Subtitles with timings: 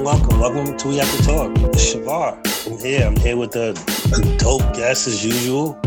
[0.00, 1.52] welcome, welcome, welcome to We Have to Talk.
[1.58, 2.66] It's Shavar.
[2.66, 3.06] I'm here.
[3.06, 5.78] I'm here with a, a dope guest as usual.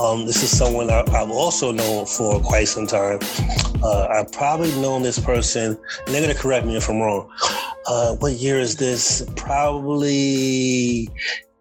[0.00, 3.20] Um, this is someone I, have also known for quite some time.
[3.80, 7.30] Uh, I've probably known this person, and they're gonna correct me if I'm wrong.
[7.86, 9.24] Uh, what year is this?
[9.36, 11.08] Probably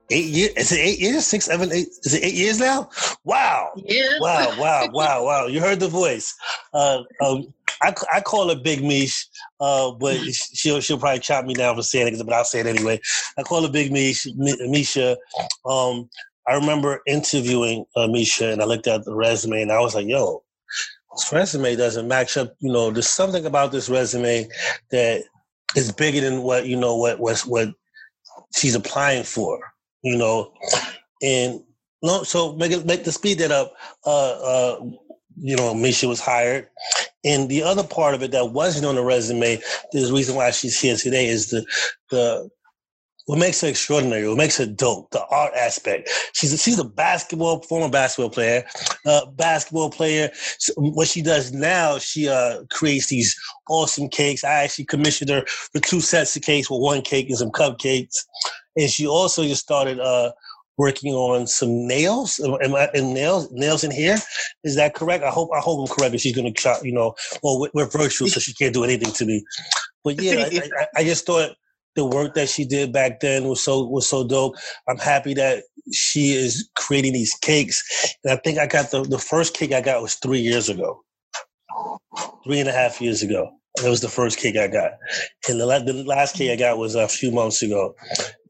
[0.09, 0.53] eight years.
[0.57, 1.27] Is it eight years?
[1.27, 1.89] Six, seven, eight?
[2.03, 2.89] Is it eight years now?
[3.23, 3.71] Wow!
[3.75, 4.17] Yeah.
[4.19, 4.55] Wow!
[4.57, 4.89] Wow!
[4.91, 5.25] Wow!
[5.25, 5.45] Wow!
[5.45, 6.35] You heard the voice.
[6.73, 7.53] Uh, um,
[7.83, 9.27] I, I call her Big Mish,
[9.59, 12.67] uh, but she'll she'll probably chop me down for saying it, but I'll say it
[12.67, 12.99] anyway.
[13.37, 15.17] I call her Big Mish, Misha.
[15.65, 16.09] Um,
[16.47, 20.07] I remember interviewing uh, Misha, and I looked at the resume, and I was like,
[20.07, 20.43] "Yo,
[21.15, 22.53] this resume doesn't match up.
[22.59, 24.47] You know, there's something about this resume
[24.91, 25.23] that
[25.75, 27.69] is bigger than what you know what what what
[28.55, 29.59] she's applying for.
[30.03, 30.53] You know,
[31.21, 31.61] and
[32.01, 33.73] no, so make it make to speed that up.
[34.05, 34.79] Uh, uh,
[35.37, 36.67] you know, Misha was hired.
[37.25, 39.61] And the other part of it that wasn't on the resume,
[39.91, 41.65] the reason why she's here today is the
[42.09, 42.49] the
[43.25, 46.09] what makes her extraordinary, what makes her dope, the art aspect.
[46.33, 48.65] She's a, she's a basketball former basketball player,
[49.05, 50.29] uh, basketball player.
[50.59, 53.35] So what she does now, she uh, creates these
[53.69, 54.43] awesome cakes.
[54.43, 58.17] I actually commissioned her for two sets of cakes, with one cake and some cupcakes.
[58.75, 60.33] And she also just started uh,
[60.77, 62.55] working on some nails and,
[62.93, 64.17] and nails nails in here.
[64.63, 65.23] Is that correct?
[65.23, 66.19] I hope I hope I'm correct.
[66.19, 69.25] she's going to try, you know, well, we're virtual, so she can't do anything to
[69.25, 69.43] me.
[70.03, 71.51] But yeah, I, I, I, just thought
[71.95, 74.55] the work that she did back then was so was so dope.
[74.87, 77.83] I'm happy that she is creating these cakes,
[78.23, 81.03] and I think I got the the first cake I got was three years ago,
[82.43, 83.49] three and a half years ago.
[83.81, 84.91] That was the first cake I got,
[85.49, 87.95] and the, the last cake I got was a few months ago.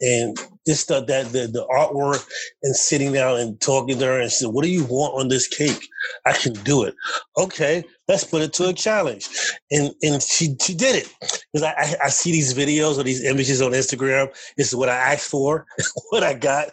[0.01, 2.25] And this the, that the, the artwork
[2.63, 5.29] and sitting down and talking to her and she said, "What do you want on
[5.29, 5.87] this cake?
[6.25, 6.95] I can do it."
[7.37, 9.29] Okay, let's put it to a challenge,
[9.71, 11.13] and and she she did it
[11.53, 14.27] because I, I, I see these videos or these images on Instagram.
[14.57, 15.65] This is what I asked for,
[16.11, 16.69] what I got.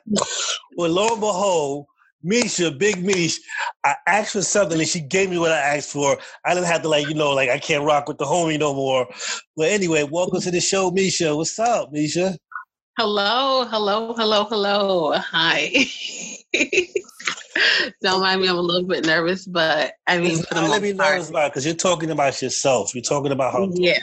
[0.77, 1.87] Well, lo and behold,
[2.23, 3.39] Misha, Big Mish,
[3.85, 6.19] I asked for something and she gave me what I asked for.
[6.45, 8.75] I didn't have to like, you know, like I can't rock with the homie no
[8.75, 9.09] more.
[9.57, 11.35] But anyway, welcome to the show, Misha.
[11.35, 12.37] What's up, Misha?
[12.99, 15.13] Hello, hello, hello, hello.
[15.17, 15.71] Hi.
[18.03, 20.93] Don't mind me, I'm a little bit nervous, but I mean, for the let me
[20.93, 22.95] nervous about because you're talking about yourself.
[22.95, 23.69] You're talking about how.
[23.73, 23.99] Yeah.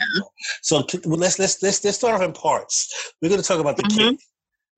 [0.62, 3.12] So let's let's let's let's start off in parts.
[3.20, 4.14] We're going to talk about the mm-hmm.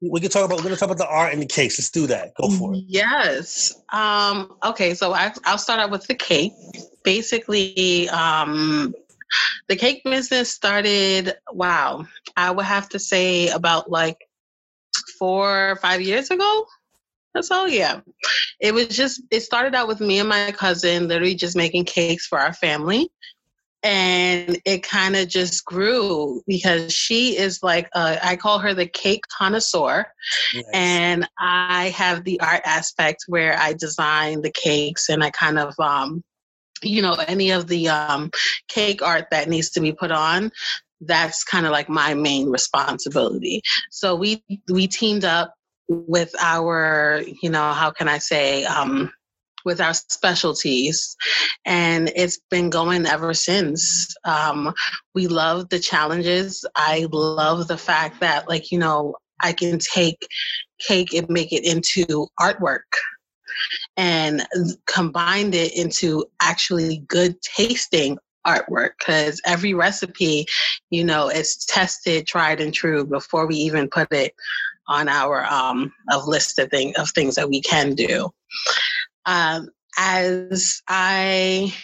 [0.01, 1.91] We can talk about we're going to talk about the art and the cakes let's
[1.91, 2.33] do that.
[2.35, 2.85] Go for it.
[2.87, 6.53] Yes um okay so I, i'll start out with the cake
[7.05, 8.95] basically um
[9.69, 12.07] the cake business started wow
[12.37, 14.19] i would have to say about like
[15.21, 16.67] four or five years ago?
[17.35, 18.01] That's all yeah.
[18.61, 22.27] It was just it started out with me and my cousin literally just making cakes
[22.27, 23.11] for our family
[23.83, 28.87] and it kind of just grew because she is like uh, I call her the
[28.87, 30.07] cake connoisseur,
[30.75, 35.75] and I have the art aspect where I design the cakes and I kind of
[35.79, 36.23] um,
[36.83, 38.31] you know any of the um,
[38.69, 40.51] cake art that needs to be put on.
[41.01, 43.63] That's kind of like my main responsibility.
[43.91, 45.55] So we we teamed up
[45.89, 49.11] with our you know how can I say um,
[49.65, 51.17] with our specialties
[51.65, 54.15] and it's been going ever since.
[54.25, 54.73] Um,
[55.15, 56.65] we love the challenges.
[56.77, 60.27] I love the fact that like you know i can take
[60.79, 62.81] cake and make it into artwork
[63.97, 64.47] and
[64.87, 70.47] combined it into actually good tasting artwork because every recipe
[70.89, 74.33] you know is tested tried and true before we even put it
[74.89, 78.31] on our um, of list of, thing, of things that we can do
[79.27, 81.75] um, as I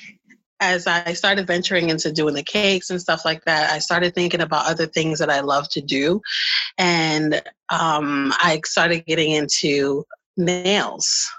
[0.60, 4.40] as I started venturing into doing the cakes and stuff like that, I started thinking
[4.40, 6.20] about other things that I love to do,
[6.78, 10.04] and um, I started getting into
[10.36, 11.30] nails.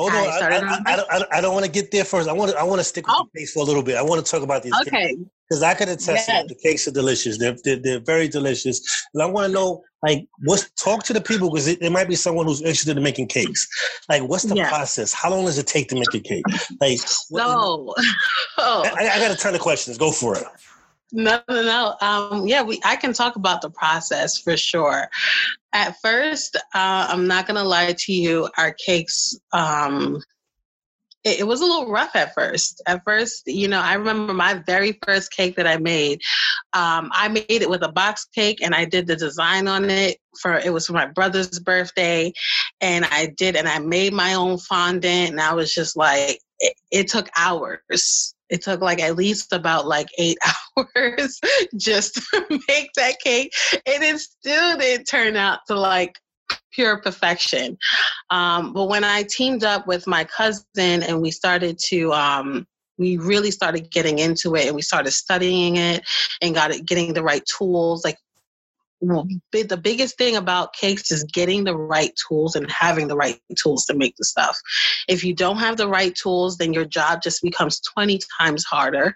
[0.00, 0.56] Hold on, I,
[0.86, 2.26] I, I, I, I don't want to get there first.
[2.26, 3.28] I want to I want to stick with oh.
[3.34, 3.96] the cakes for a little bit.
[3.96, 4.72] I want to talk about these.
[4.86, 5.14] Okay.
[5.46, 6.46] Because I can attest yes.
[6.48, 7.36] the cakes are delicious.
[7.36, 8.80] They're, they're, they're very delicious,
[9.12, 12.14] and I want to know like what's talk to the people because it, might be
[12.14, 13.68] someone who's interested in making cakes.
[14.08, 14.70] Like, what's the yes.
[14.70, 15.12] process?
[15.12, 16.44] How long does it take to make a cake?
[16.80, 16.98] Like,
[17.28, 17.94] what, no,
[18.58, 18.82] oh.
[18.96, 19.98] I, I got a ton of questions.
[19.98, 20.44] Go for it.
[21.12, 21.96] No, no, no.
[22.00, 22.80] Um, yeah, we.
[22.84, 25.08] I can talk about the process for sure.
[25.72, 28.48] At first, uh, I'm not gonna lie to you.
[28.56, 30.22] Our cakes, um,
[31.24, 32.80] it, it, was a little rough at first.
[32.86, 36.20] At first, you know, I remember my very first cake that I made.
[36.72, 40.18] Um, I made it with a box cake, and I did the design on it
[40.40, 40.58] for.
[40.58, 42.32] It was for my brother's birthday,
[42.80, 46.74] and I did, and I made my own fondant, and I was just like, it,
[46.90, 50.38] it took hours it took like at least about like eight
[50.76, 51.40] hours
[51.76, 56.18] just to make that cake and it still didn't turn out to like
[56.72, 57.76] pure perfection.
[58.30, 60.64] Um, but when i teamed up with my cousin
[61.02, 62.66] and we started to um,
[62.98, 66.02] we really started getting into it and we started studying it
[66.42, 68.18] and got it getting the right tools like
[69.00, 73.86] the biggest thing about cakes is getting the right tools and having the right tools
[73.86, 74.58] to make the stuff.
[75.08, 79.14] If you don't have the right tools, then your job just becomes 20 times harder.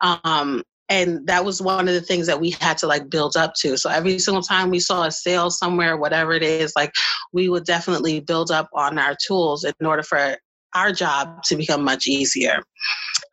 [0.00, 3.54] Um, and that was one of the things that we had to like build up
[3.54, 6.92] to so every single time we saw a sale somewhere whatever it is like
[7.32, 10.36] we would definitely build up on our tools in order for
[10.74, 12.60] our job to become much easier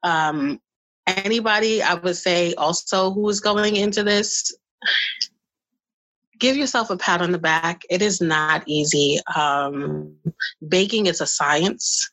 [0.03, 0.59] um,
[1.07, 4.53] anybody i would say also who is going into this
[6.39, 7.81] give yourself a pat on the back.
[7.89, 9.19] It is not easy.
[9.35, 10.15] Um,
[10.67, 12.09] baking is a science,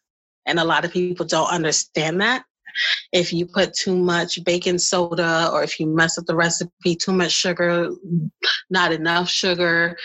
[0.46, 2.44] and a lot of people don't understand that.
[3.12, 7.12] If you put too much baking soda or if you mess up the recipe, too
[7.12, 7.90] much sugar,
[8.70, 9.96] not enough sugar,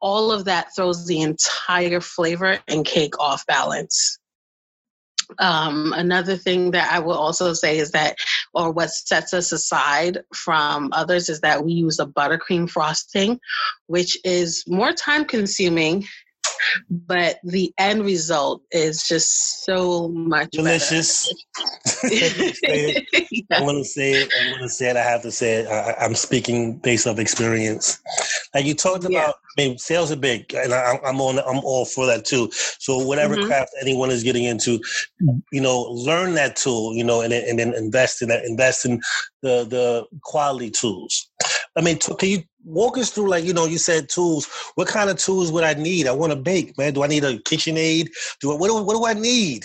[0.00, 4.18] all of that throws the entire flavor and cake off balance.
[5.38, 8.16] Um, another thing that I will also say is that,
[8.54, 13.38] or what sets us aside from others, is that we use a buttercream frosting,
[13.86, 16.06] which is more time consuming
[16.90, 21.32] but the end result is just so much delicious.
[22.02, 24.32] I want to say it.
[24.32, 24.96] I want to say it.
[24.96, 25.66] I have to say it.
[25.66, 28.00] I, am speaking based off experience.
[28.54, 29.28] Like you talked about, yeah.
[29.30, 31.38] I mean, sales are big, and I, am on.
[31.38, 32.50] I'm all for that too.
[32.52, 33.46] So whatever mm-hmm.
[33.46, 34.80] craft anyone is getting into,
[35.52, 38.44] you know, learn that tool, you know, and and then invest in that.
[38.44, 39.00] Invest in
[39.42, 41.30] the the quality tools.
[41.76, 44.46] I mean, can you walk us through, like, you know, you said tools.
[44.74, 46.06] What kind of tools would I need?
[46.06, 46.92] I want to bake, man.
[46.92, 48.08] Do I need a KitchenAid?
[48.40, 49.64] Do I, what, do, what do I need?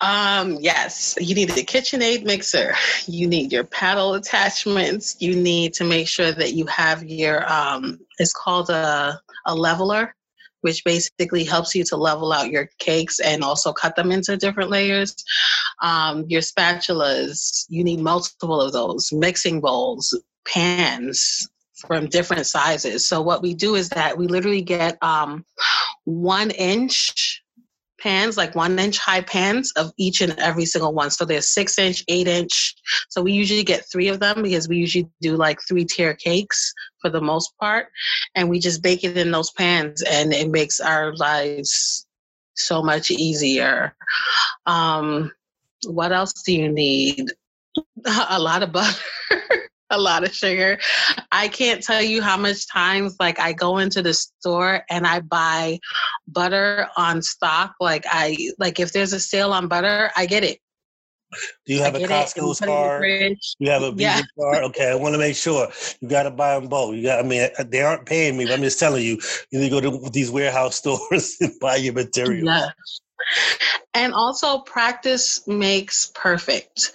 [0.00, 2.74] Um, yes, you need a KitchenAid mixer.
[3.06, 5.16] You need your paddle attachments.
[5.18, 10.14] You need to make sure that you have your, um, it's called a, a leveler,
[10.60, 14.70] which basically helps you to level out your cakes and also cut them into different
[14.70, 15.16] layers.
[15.82, 20.16] Um, your spatulas, you need multiple of those, mixing bowls,
[20.46, 21.48] pans,
[21.86, 23.08] from different sizes.
[23.08, 25.44] So what we do is that we literally get um,
[26.04, 27.42] one inch
[28.00, 31.10] pans, like one inch high pans of each and every single one.
[31.10, 32.74] So there's six inch, eight inch.
[33.08, 36.72] So we usually get three of them because we usually do like three tier cakes
[37.00, 37.86] for the most part.
[38.34, 42.06] And we just bake it in those pans and it makes our lives
[42.56, 43.94] so much easier.
[44.66, 45.32] Um,
[45.86, 47.26] what else do you need?
[48.30, 48.98] A lot of butter.
[49.90, 50.78] A lot of sugar.
[51.32, 55.20] I can't tell you how much times like I go into the store and I
[55.20, 55.78] buy
[56.26, 57.74] butter on stock.
[57.80, 60.58] Like I like if there's a sale on butter, I get it.
[61.66, 63.36] Do you have a Costco card?
[63.58, 64.22] You have a Visa yeah.
[64.38, 64.64] card?
[64.64, 65.68] Okay, I want to make sure
[66.00, 66.94] you got to buy them both.
[66.94, 67.18] You got.
[67.22, 69.20] I mean, uh, they aren't paying me, but I'm just telling you.
[69.50, 72.46] You need to go to these warehouse stores and buy your material.
[72.46, 72.70] Yeah.
[73.94, 76.92] And also, practice makes perfect.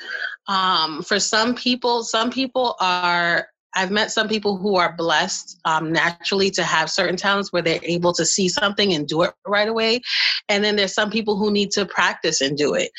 [0.48, 5.92] Um, for some people, some people are I've met some people who are blessed um,
[5.92, 9.68] naturally to have certain talents where they're able to see something and do it right
[9.68, 10.02] away.
[10.48, 12.92] And then there's some people who need to practice and do it.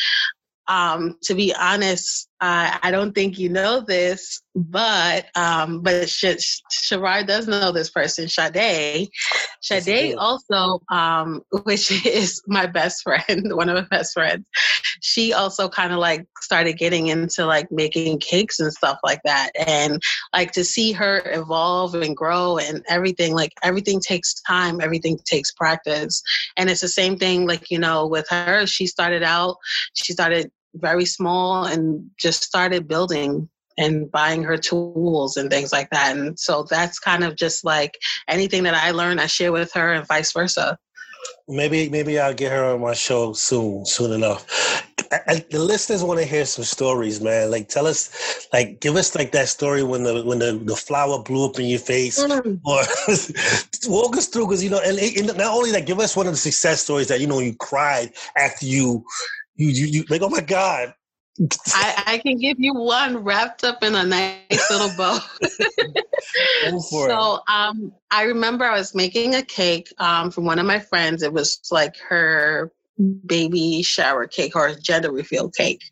[0.66, 6.60] Um, to be honest, uh, I don't think you know this, but um, but Sh-
[6.72, 9.08] Shavar does know this person, Sade.
[9.62, 14.44] Sade also, um, which is my best friend, one of my best friends.
[15.00, 19.50] She also kind of like started getting into like making cakes and stuff like that,
[19.66, 20.02] and
[20.34, 23.32] like to see her evolve and grow and everything.
[23.34, 26.20] Like everything takes time, everything takes practice,
[26.56, 27.46] and it's the same thing.
[27.46, 29.56] Like you know, with her, she started out,
[29.94, 35.90] she started very small and just started building and buying her tools and things like
[35.90, 36.16] that.
[36.16, 39.92] And so that's kind of just like anything that I learn, I share with her
[39.92, 40.78] and vice versa.
[41.48, 44.46] Maybe maybe I'll get her on my show soon, soon enough.
[45.10, 47.50] I, I, the listeners want to hear some stories, man.
[47.50, 51.22] Like tell us, like give us like that story when the when the, the flour
[51.22, 52.60] blew up in your face, mm.
[52.64, 56.26] or walk us through because you know, and, and not only that, give us one
[56.26, 59.04] of the success stories that you know you cried after you
[59.56, 60.94] you, you, you like, oh my God.
[61.74, 65.18] I, I, can give you one wrapped up in a nice little bow.
[66.90, 71.24] so um, I remember I was making a cake um, for one of my friends.
[71.24, 72.70] It was like her
[73.26, 75.82] baby shower cake or gender reveal cake.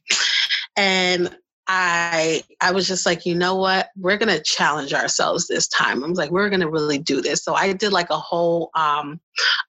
[0.76, 1.36] And
[1.68, 3.90] I I was just like, you know what?
[3.96, 6.02] We're gonna challenge ourselves this time.
[6.02, 7.44] I was like, we're gonna really do this.
[7.44, 9.20] So I did like a whole um,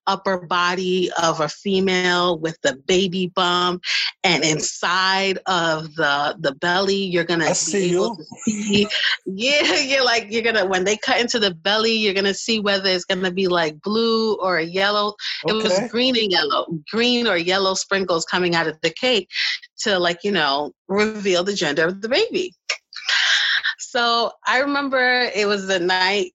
[0.07, 3.83] upper body of a female with the baby bump,
[4.23, 8.17] and inside of the the belly, you're gonna I see you.
[8.45, 8.87] See,
[9.27, 12.89] yeah, you're like you're gonna when they cut into the belly, you're gonna see whether
[12.89, 15.13] it's gonna be like blue or yellow.
[15.47, 15.57] Okay.
[15.57, 19.29] It was green and yellow, green or yellow sprinkles coming out of the cake
[19.83, 22.53] to like you know reveal the gender of the baby.
[23.77, 26.31] So I remember it was the night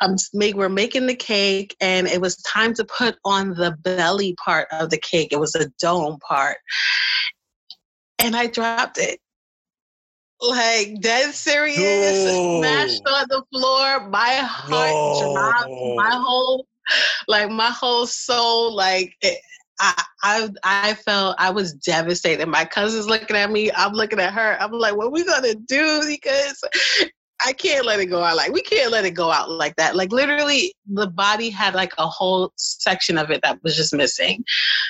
[0.00, 4.68] um, we're making the cake, and it was time to put on the belly part
[4.72, 5.32] of the cake.
[5.32, 6.56] It was a dome part,
[8.18, 9.20] and I dropped it.
[10.40, 12.60] Like dead serious, no.
[12.60, 14.08] smashed on the floor.
[14.08, 15.34] My heart no.
[15.34, 15.68] dropped.
[15.68, 16.66] My whole,
[17.28, 19.38] like my whole soul, like it,
[20.22, 22.46] I, I felt I was devastated.
[22.46, 23.72] My cousin's looking at me.
[23.72, 24.56] I'm looking at her.
[24.60, 26.06] I'm like, what are we gonna do?
[26.06, 26.62] Because
[27.44, 29.96] I can't let it go out like we can't let it go out like that.
[29.96, 34.44] Like literally the body had like a whole section of it that was just missing.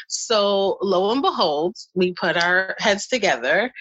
[0.09, 3.73] So lo and behold, we put our heads together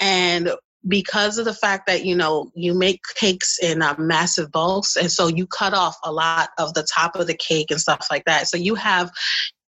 [0.00, 0.50] and
[0.86, 5.10] because of the fact that you know you make cakes in uh, massive bulks and
[5.10, 8.24] so you cut off a lot of the top of the cake and stuff like
[8.26, 9.10] that so you have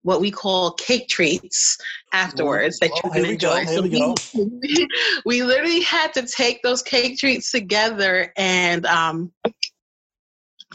[0.05, 1.79] what we call cake treats
[2.13, 3.65] afterwards that you oh, can enjoy.
[3.65, 4.89] So we, we,
[5.25, 9.33] we, literally had to take those cake treats together and um,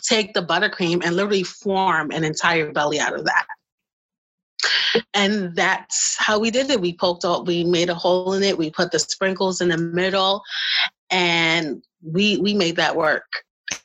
[0.01, 3.45] take the buttercream and literally form an entire belly out of that.
[5.13, 6.81] And that's how we did it.
[6.81, 9.77] We poked out, we made a hole in it, we put the sprinkles in the
[9.77, 10.41] middle,
[11.11, 13.27] and we we made that work.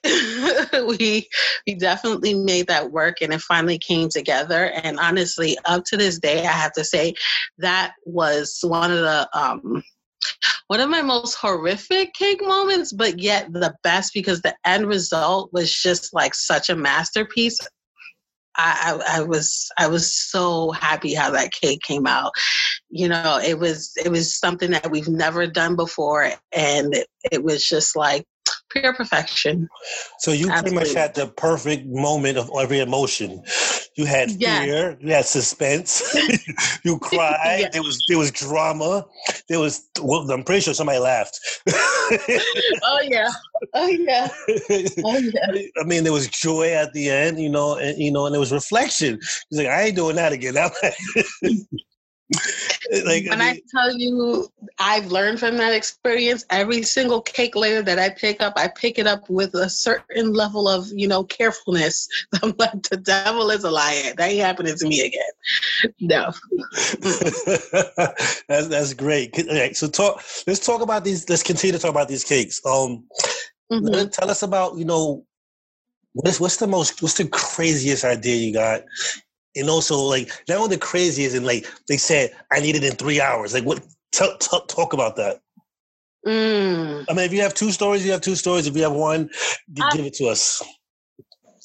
[0.99, 1.26] we
[1.66, 6.18] we definitely made that work and it finally came together and honestly up to this
[6.18, 7.14] day i have to say
[7.58, 9.82] that was one of the um
[10.66, 15.49] one of my most horrific cake moments but yet the best because the end result
[15.52, 17.58] was just like such a masterpiece
[18.56, 22.30] I, I, I was I was so happy how that cake came out.
[22.88, 27.42] You know, it was it was something that we've never done before, and it, it
[27.42, 28.25] was just like
[28.75, 29.69] pure perfection.
[30.19, 30.62] So you Absolutely.
[30.62, 33.43] pretty much had the perfect moment of every emotion.
[33.97, 36.02] You had fear, you had suspense,
[36.85, 37.61] you cried.
[37.61, 37.73] Yes.
[37.73, 39.07] There was there was drama.
[39.49, 41.38] There was well, I'm pretty sure somebody laughed.
[41.71, 43.28] oh yeah,
[43.75, 44.28] oh yeah,
[45.04, 45.62] oh yeah.
[45.81, 48.40] I mean, there was joy at the end, you know, and you know, and there
[48.40, 49.21] was reflection.
[49.50, 50.54] He's like, I ain't doing that again.
[53.04, 57.54] like when I, mean, I, tell you I've learned from that experience, every single cake
[57.54, 61.07] layer that I pick up, I pick it up with a certain level of, you
[61.07, 62.09] know, carefulness.
[62.43, 64.14] I'm like, the devil is a liar.
[64.16, 65.93] That ain't happening to me again.
[66.00, 66.33] No.
[68.49, 69.38] that's that's great.
[69.38, 72.61] Okay, so talk let's talk about these let's continue to talk about these cakes.
[72.64, 73.04] Um
[73.71, 74.09] mm-hmm.
[74.09, 75.26] tell us about, you know,
[76.14, 78.83] what's what's the most what's the craziest idea you got
[79.56, 82.92] and also like not only the craziest and like they said I need it in
[82.92, 83.54] three hours.
[83.54, 83.84] Like what?
[84.12, 85.40] T- t- talk about that.
[86.26, 87.04] Mm.
[87.08, 88.66] I mean, if you have two stories, you have two stories.
[88.66, 89.28] If you have one,
[89.80, 90.62] I, give it to us.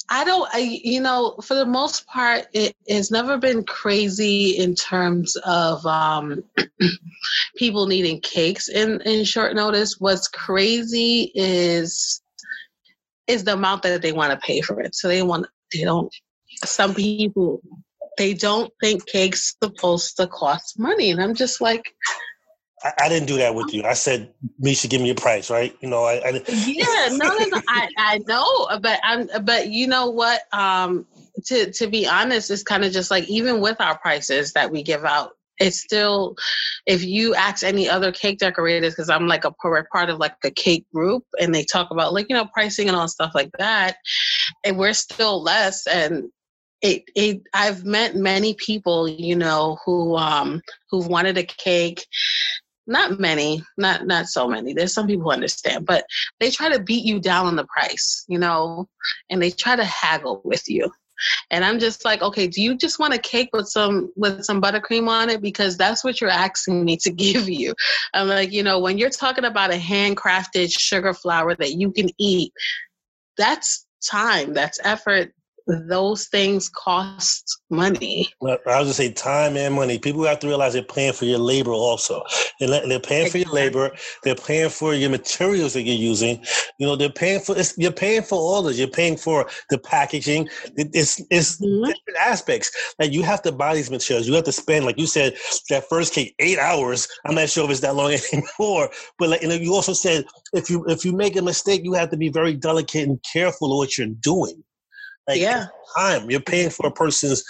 [0.09, 0.49] I don't.
[0.53, 5.85] I you know, for the most part, it has never been crazy in terms of
[5.85, 6.43] um,
[7.57, 9.99] people needing cakes in in short notice.
[9.99, 12.21] What's crazy is
[13.27, 14.95] is the amount that they want to pay for it.
[14.95, 16.13] So they want they don't
[16.65, 17.61] some people
[18.19, 21.93] they don't think cake's supposed to cost money, and I'm just like.
[22.83, 23.83] I, I didn't do that with you.
[23.83, 26.15] I said, "Misha, give me a price, right?" You know, I.
[26.15, 27.61] I yeah, no, no, no.
[27.67, 30.41] I, I know, but I'm, but you know what?
[30.51, 31.07] Um,
[31.45, 34.83] to to be honest, it's kind of just like even with our prices that we
[34.83, 36.35] give out, it's still
[36.85, 40.51] if you ask any other cake decorators because i'm like a part of like a
[40.51, 43.97] cake group and they talk about like you know pricing and all stuff like that
[44.63, 46.29] and we're still less and
[46.81, 52.05] it, it I've met many people, you know, who um who've wanted a cake.
[52.87, 54.73] Not many, not not so many.
[54.73, 56.05] There's some people who understand, but
[56.39, 58.87] they try to beat you down on the price, you know,
[59.29, 60.91] and they try to haggle with you.
[61.51, 64.61] And I'm just like, okay, do you just want a cake with some with some
[64.61, 65.41] buttercream on it?
[65.41, 67.75] Because that's what you're asking me to give you.
[68.13, 72.09] I'm like, you know, when you're talking about a handcrafted sugar flower that you can
[72.17, 72.53] eat,
[73.37, 75.33] that's time, that's effort,
[75.69, 78.27] those things cost money.
[78.43, 79.99] I was gonna say time and money.
[79.99, 82.23] People have to realize they're paying for your labor also.
[82.59, 83.91] They're, they're paying for your labor.
[84.23, 86.43] They're paying for your materials that you're using.
[86.79, 87.55] You know, they're paying for.
[87.77, 88.79] you're paying for all this.
[88.79, 90.49] You're paying for the packaging.
[90.75, 91.85] It, it's it's mm-hmm.
[91.85, 92.71] different aspects.
[92.97, 94.27] Like you have to buy these materials.
[94.27, 95.35] You have to spend, like you said,
[95.69, 97.07] that first cake eight hours.
[97.25, 98.89] I'm not sure if it's that long anymore.
[99.19, 101.93] But like, you know, you also said if you if you make a mistake, you
[101.93, 104.63] have to be very delicate and careful of what you're doing.
[105.29, 105.67] Like yeah.
[105.95, 106.29] time.
[106.29, 107.43] You're paying for a person's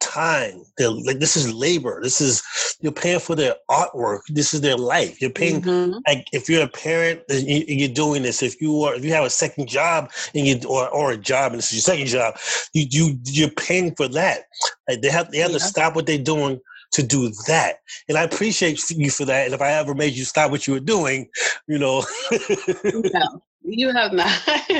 [0.00, 0.62] time.
[0.78, 2.00] They're, like this is labor.
[2.02, 2.42] This is
[2.80, 4.20] you're paying for their artwork.
[4.30, 5.20] This is their life.
[5.20, 5.98] You're paying mm-hmm.
[6.06, 8.42] like if you're a parent and you're doing this.
[8.42, 11.52] If you are if you have a second job and you or or a job
[11.52, 12.36] and this is your second job,
[12.72, 14.44] you you you're paying for that.
[14.88, 15.58] Like they have they have yeah.
[15.58, 16.58] to stop what they're doing
[16.92, 17.76] to do that.
[18.08, 19.44] And I appreciate you for that.
[19.44, 21.28] And if I ever made you stop what you were doing,
[21.68, 22.04] you know.
[22.84, 24.30] no, you have not.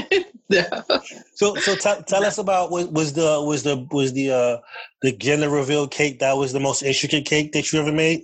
[0.49, 0.65] no.
[1.35, 4.57] So, so t- tell us about what was the was the was the uh
[5.03, 8.23] the gender reveal cake that was the most intricate cake that you ever made.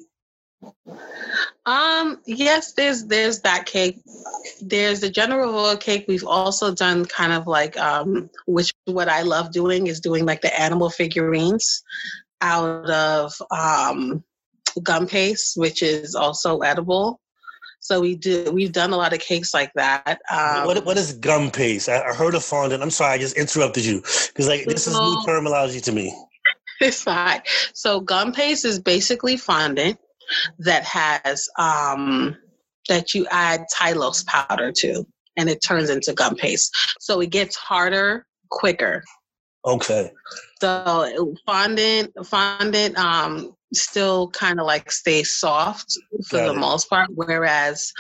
[1.67, 2.21] Um.
[2.27, 4.01] Yes, there's there's that cake.
[4.61, 6.07] There's the general reveal cake.
[6.09, 10.41] We've also done kind of like um, which what I love doing is doing like
[10.41, 11.83] the animal figurines
[12.41, 14.25] out of um,
[14.83, 17.21] gum paste, which is also edible.
[17.87, 18.51] So we do.
[18.53, 20.21] We've done a lot of cakes like that.
[20.29, 21.89] Um, what What is gum paste?
[21.89, 22.83] I, I heard of fondant.
[22.83, 26.13] I'm sorry, I just interrupted you because like this is new terminology to me.
[26.79, 27.41] It's fine.
[27.73, 29.99] So gum paste is basically fondant
[30.59, 32.37] that has um,
[32.91, 35.07] that you add Tylose powder to,
[35.39, 36.77] and it turns into gum paste.
[37.01, 39.03] So it gets harder quicker.
[39.65, 40.13] Okay.
[40.61, 45.97] So fondant, fondant, um, still kind of like stay soft
[46.29, 46.59] for Got the it.
[46.59, 47.09] most part.
[47.15, 47.93] Whereas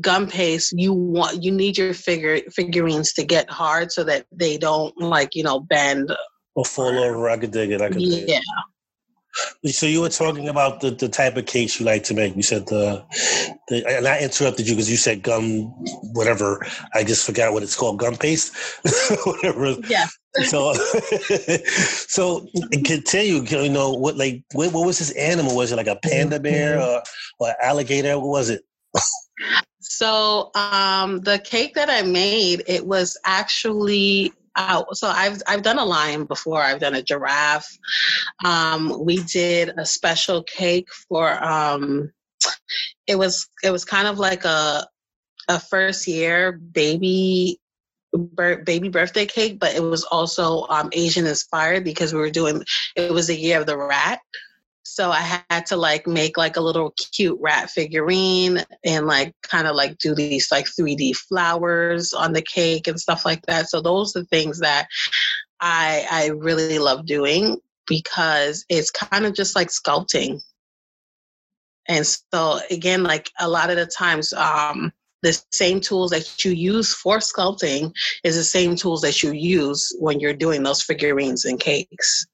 [0.00, 4.56] gum paste, you want you need your figure figurines to get hard so that they
[4.56, 6.12] don't like you know bend
[6.54, 7.28] or fall over.
[7.28, 7.80] I could dig it.
[7.80, 8.02] I could.
[8.02, 8.40] Yeah.
[9.66, 12.34] So you were talking about the, the type of cakes you like to make.
[12.34, 13.04] You said the,
[13.68, 15.66] the and I interrupted you because you said gum,
[16.12, 16.66] whatever.
[16.94, 18.54] I just forgot what it's called, gum paste,
[19.24, 19.76] whatever.
[19.88, 20.06] Yeah.
[20.44, 20.72] so,
[21.74, 22.48] so
[22.84, 23.42] continue.
[23.42, 24.16] You know what?
[24.16, 25.56] Like, what, what was this animal?
[25.56, 27.02] Was it like a panda bear mm-hmm.
[27.40, 28.18] or, or alligator?
[28.18, 28.62] What was it?
[29.80, 34.96] so, um, the cake that I made, it was actually out.
[34.96, 36.60] So I've I've done a lion before.
[36.62, 37.78] I've done a giraffe.
[38.44, 41.42] Um, we did a special cake for.
[41.42, 42.12] Um,
[43.06, 44.86] it was it was kind of like a
[45.48, 47.60] a first year baby
[48.64, 52.62] baby birthday cake, but it was also um, Asian inspired because we were doing
[52.96, 54.20] it was the year of the rat.
[55.00, 59.66] So I had to like make like a little cute rat figurine and like kind
[59.66, 63.70] of like do these like 3D flowers on the cake and stuff like that.
[63.70, 64.88] So those are things that
[65.58, 70.42] I I really love doing because it's kind of just like sculpting.
[71.88, 76.50] And so again, like a lot of the times, um, the same tools that you
[76.50, 77.90] use for sculpting
[78.22, 82.26] is the same tools that you use when you're doing those figurines and cakes.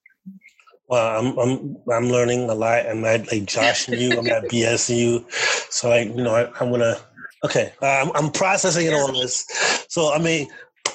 [0.88, 2.86] Well, I'm I'm I'm learning a lot.
[2.86, 4.18] I'm not like joshing you.
[4.18, 5.24] I'm not BSing you.
[5.70, 6.96] So I, you know, I, am gonna.
[7.44, 9.46] Okay, I'm, I'm processing it all this.
[9.88, 10.48] So I mean,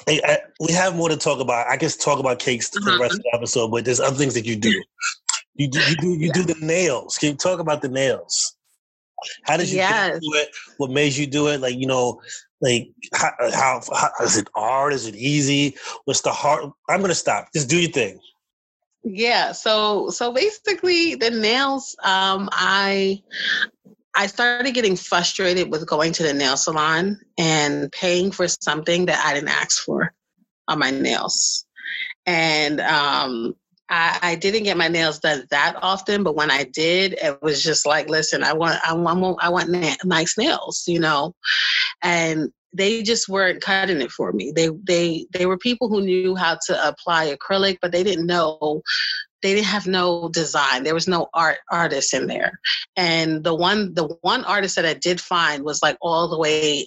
[0.08, 1.66] I, I, we have more to talk about.
[1.66, 2.90] I guess talk about cakes uh-huh.
[2.90, 4.82] the rest of the episode, but there's other things that you do.
[5.54, 6.32] You do you do you yeah.
[6.32, 7.18] do the nails.
[7.18, 8.56] Can you talk about the nails?
[9.44, 10.18] How did you yes.
[10.20, 10.48] do it?
[10.78, 11.60] What made you do it?
[11.60, 12.20] Like you know,
[12.62, 14.94] like how, how, how is it hard?
[14.94, 15.76] Is it easy?
[16.06, 16.70] What's the hard?
[16.88, 17.48] I'm gonna stop.
[17.54, 18.18] Just do your thing.
[19.04, 19.52] Yeah.
[19.52, 23.22] So so basically the nails, um, I
[24.14, 29.24] I started getting frustrated with going to the nail salon and paying for something that
[29.24, 30.12] I didn't ask for
[30.68, 31.64] on my nails.
[32.26, 33.54] And um,
[33.88, 37.62] I, I, didn't get my nails done that often, but when I did, it was
[37.62, 41.34] just like, listen, I want, I want, I want na- nice nails, you know,
[42.02, 44.52] and they just weren't cutting it for me.
[44.54, 48.82] They they they were people who knew how to apply acrylic, but they didn't know
[49.42, 50.84] they didn't have no design.
[50.84, 52.58] There was no art artist in there.
[52.96, 56.86] And the one the one artist that I did find was like all the way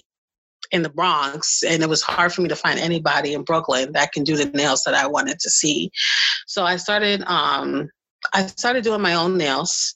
[0.72, 4.10] in the Bronx, and it was hard for me to find anybody in Brooklyn that
[4.12, 5.90] can do the nails that I wanted to see.
[6.46, 7.88] So I started um
[8.32, 9.94] I started doing my own nails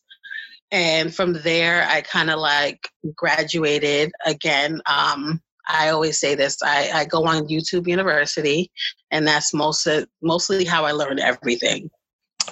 [0.72, 5.40] and from there i kind of like graduated again um,
[5.72, 6.58] I always say this.
[6.62, 8.70] I, I go on YouTube University,
[9.10, 11.90] and that's most of, mostly how I learned everything.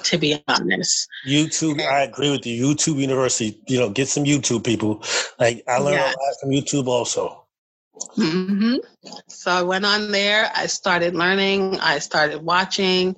[0.04, 1.80] To be honest, YouTube.
[1.80, 2.62] I agree with you.
[2.62, 3.60] YouTube University.
[3.66, 5.02] You know, get some YouTube people.
[5.40, 6.14] Like I learned yes.
[6.14, 7.46] a lot from YouTube also.
[8.16, 8.76] Mm-hmm.
[9.28, 10.50] So I went on there.
[10.54, 11.80] I started learning.
[11.80, 13.16] I started watching,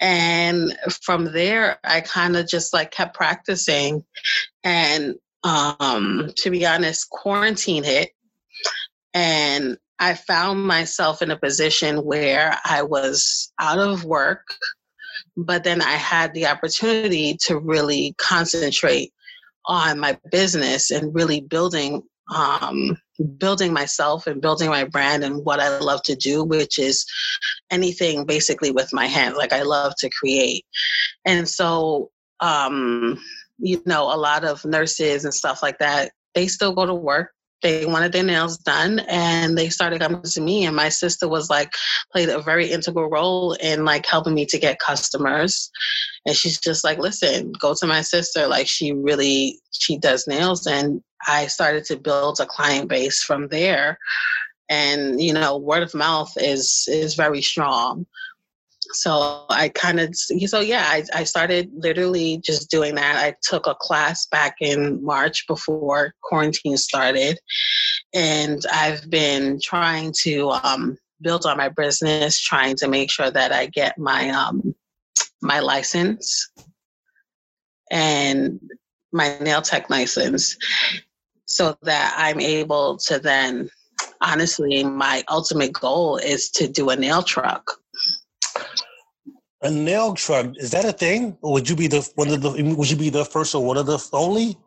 [0.00, 4.04] and from there, I kind of just like kept practicing.
[4.64, 5.14] And
[5.44, 8.10] um, to be honest, quarantine hit,
[9.14, 14.56] and I found myself in a position where I was out of work,
[15.36, 19.12] but then I had the opportunity to really concentrate
[19.66, 22.02] on my business and really building
[22.34, 22.96] um,
[23.38, 27.04] building myself and building my brand and what I love to do, which is
[27.70, 29.36] anything basically with my hands.
[29.36, 30.64] Like I love to create.
[31.24, 33.20] And so, um,
[33.58, 37.32] you know, a lot of nurses and stuff like that, they still go to work
[37.62, 41.48] they wanted their nails done and they started coming to me and my sister was
[41.48, 41.72] like
[42.12, 45.70] played a very integral role in like helping me to get customers.
[46.26, 48.46] And she's just like listen go to my sister.
[48.46, 53.48] Like she really she does nails and i started to build a client base from
[53.48, 53.98] there.
[54.68, 58.06] And you know word of mouth is is very strong
[58.92, 63.16] so I kind of so yeah I, I started literally just doing that.
[63.16, 67.38] I took a class back in March before quarantine started,
[68.14, 73.52] and I've been trying to um, build on my business, trying to make sure that
[73.52, 74.74] I get my um,
[75.40, 76.50] my license
[77.90, 78.60] and
[79.12, 80.56] my nail tech license,
[81.46, 83.68] so that I'm able to then
[84.20, 87.81] honestly my ultimate goal is to do a nail truck
[89.62, 91.36] a nail truck is that a thing?
[91.40, 92.74] Or would you be the one of the?
[92.76, 94.58] Would you be the first or one of the only?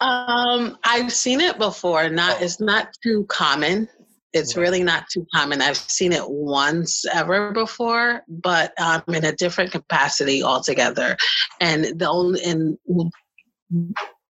[0.00, 2.08] Um, I've seen it before.
[2.08, 3.88] Not it's not too common.
[4.32, 5.62] It's really not too common.
[5.62, 11.16] I've seen it once ever before, but um, in a different capacity altogether.
[11.60, 12.78] And the only and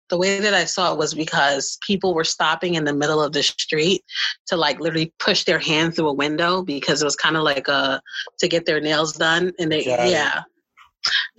[0.10, 3.34] the way that I saw it was because people were stopping in the middle of
[3.34, 4.04] the street
[4.48, 7.68] to like literally push their hand through a window because it was kind of like
[7.68, 8.02] a
[8.40, 10.44] to get their nails done and they Got yeah.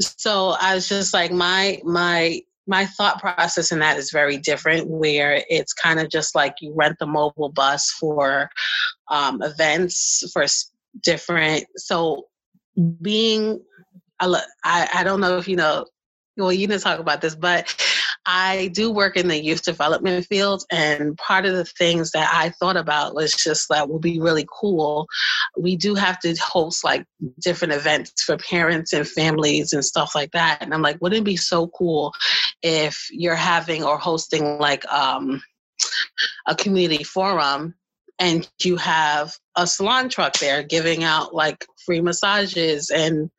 [0.01, 4.89] So I was just like my my my thought process in that is very different
[4.89, 8.51] where it's kind of just like you rent the mobile bus for
[9.11, 10.45] um, events for
[11.03, 12.27] different so
[13.01, 13.61] being
[14.21, 15.87] I, I don't know if you know
[16.37, 17.75] well you didn't talk about this but
[18.31, 22.51] I do work in the youth development field, and part of the things that I
[22.51, 25.07] thought about was just that will be really cool.
[25.57, 27.07] We do have to host like
[27.41, 30.59] different events for parents and families and stuff like that.
[30.61, 32.13] And I'm like, wouldn't it be so cool
[32.63, 35.41] if you're having or hosting like um,
[36.47, 37.77] a community forum
[38.19, 43.31] and you have a salon truck there giving out like free massages and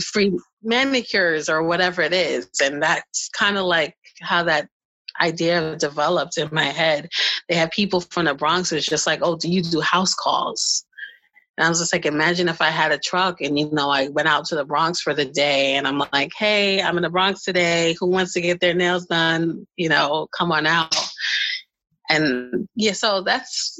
[0.00, 4.68] free manicures or whatever it is and that's kind of like how that
[5.20, 7.08] idea developed in my head.
[7.48, 10.84] They had people from the Bronx was just like, "Oh, do you do house calls?"
[11.58, 14.08] And I was just like, imagine if I had a truck and you know I
[14.08, 17.10] went out to the Bronx for the day and I'm like, "Hey, I'm in the
[17.10, 17.94] Bronx today.
[18.00, 19.66] Who wants to get their nails done?
[19.76, 20.94] You know, come on out."
[22.08, 23.78] And yeah, so that's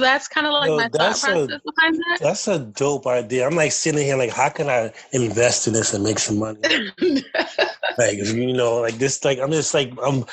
[0.00, 2.18] that's kind of like Yo, my thought process a, behind that.
[2.20, 3.46] That's a dope idea.
[3.46, 6.60] I'm like sitting here like, how can I invest in this and make some money?
[7.98, 10.24] like you know, like this, like I'm just like I'm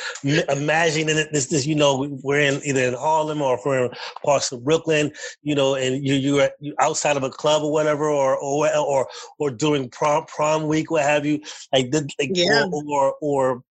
[0.49, 1.29] imagining it.
[1.31, 3.91] This, this, you know, we're in either in Harlem or if we're in
[4.23, 5.11] parts of Brooklyn,
[5.43, 9.07] you know, and you you're outside of a club or whatever, or or or
[9.39, 11.39] or during prom prom week, what have you,
[11.73, 12.65] like, the, like yeah.
[12.71, 13.63] or, or or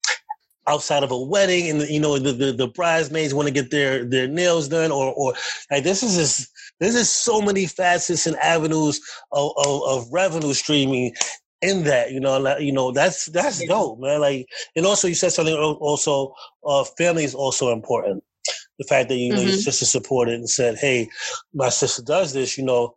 [0.68, 4.04] outside of a wedding and you know the, the, the bridesmaids want to get their
[4.04, 5.34] their nails done or or
[5.70, 6.50] like this is just
[6.80, 9.00] this is so many facets and avenues
[9.32, 11.12] of, of, of revenue streaming
[11.62, 15.14] in that you know like, you know that's that's dope man like and also you
[15.14, 16.32] said something also
[16.66, 18.22] uh family is also important
[18.78, 19.48] the fact that you know mm-hmm.
[19.48, 21.08] your sister supported and said hey
[21.54, 22.94] my sister does this you know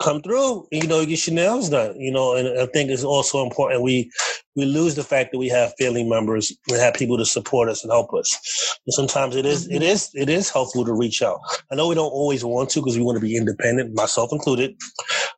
[0.00, 3.04] come through, you know, you get your nails done, you know, and I think it's
[3.04, 4.10] also important we
[4.56, 7.82] we lose the fact that we have family members and have people to support us
[7.82, 8.78] and help us.
[8.86, 9.82] And sometimes it is, it mm-hmm.
[9.82, 11.40] is it is helpful to reach out.
[11.70, 14.76] I know we don't always want to because we want to be independent, myself included.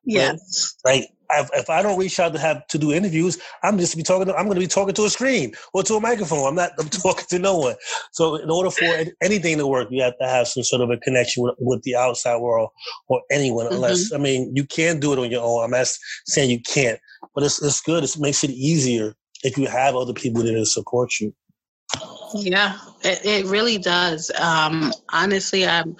[0.04, 0.74] Yes.
[0.84, 1.10] Like
[1.54, 4.26] if I don't reach out to have to do interviews, I'm just be talking.
[4.26, 6.46] To, I'm going to be talking to a screen or to a microphone.
[6.46, 6.72] I'm not.
[6.78, 7.76] I'm talking to no one.
[8.12, 8.84] So in order for
[9.22, 11.96] anything to work, you have to have some sort of a connection with, with the
[11.96, 12.70] outside world
[13.08, 13.66] or anyone.
[13.66, 13.76] Mm-hmm.
[13.76, 15.64] Unless I mean, you can do it on your own.
[15.64, 15.86] I'm not
[16.26, 16.98] saying you can't,
[17.34, 18.04] but it's it's good.
[18.04, 21.34] It makes it easier if you have other people that support you.
[22.34, 24.30] Yeah, it, it really does.
[24.38, 25.96] Um, honestly, I'm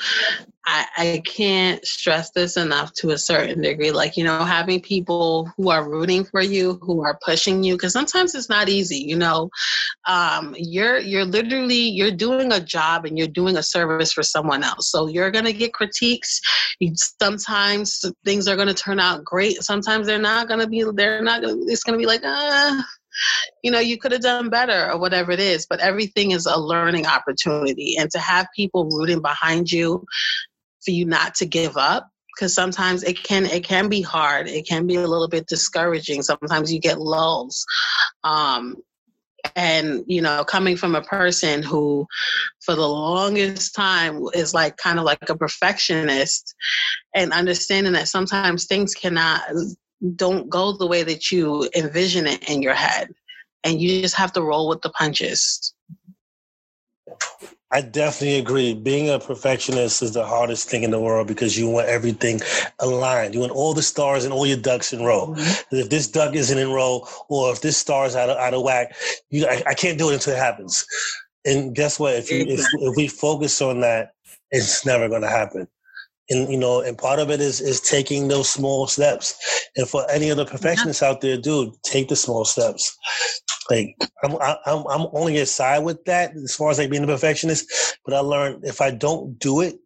[0.67, 3.93] I, I can't stress this enough to a certain degree.
[3.93, 7.93] Like, you know, having people who are rooting for you, who are pushing you, because
[7.93, 9.51] sometimes it's not easy, you know.
[10.07, 14.63] Um, you're you're literally you're doing a job and you're doing a service for someone
[14.63, 14.91] else.
[14.91, 16.41] So you're gonna get critiques.
[17.21, 19.63] Sometimes things are gonna turn out great.
[19.63, 22.83] Sometimes they're not gonna be they're not gonna it's gonna be like, uh
[23.63, 26.59] you know, you could have done better or whatever it is, but everything is a
[26.59, 27.97] learning opportunity.
[27.99, 30.07] And to have people rooting behind you
[30.85, 34.49] for you not to give up because sometimes it can it can be hard.
[34.49, 36.23] It can be a little bit discouraging.
[36.23, 37.65] Sometimes you get lulls
[38.25, 38.77] um,
[39.57, 42.07] and you know coming from a person who
[42.65, 46.55] for the longest time is like kind of like a perfectionist
[47.15, 49.43] and understanding that sometimes things cannot
[50.17, 53.09] don't go the way that you envision it in your head
[53.65, 55.75] and you just have to roll with the punches
[57.73, 58.75] I definitely agree.
[58.75, 62.41] Being a perfectionist is the hardest thing in the world because you want everything
[62.81, 63.33] aligned.
[63.33, 65.29] You want all the stars and all your ducks in row.
[65.29, 65.77] Mm-hmm.
[65.77, 68.63] If this duck isn't in row, or if this star is out of, out of
[68.63, 68.95] whack,
[69.31, 70.85] you, I, I can't do it until it happens.
[71.45, 72.15] And guess what?
[72.17, 74.15] If you if, if we focus on that,
[74.51, 75.69] it's never going to happen
[76.31, 79.35] and you know and part of it is is taking those small steps
[79.77, 82.97] and for any other perfectionists out there dude take the small steps
[83.71, 87.07] like i'm i'm i'm only a side with that as far as like being a
[87.07, 89.77] perfectionist but i learned if i don't do it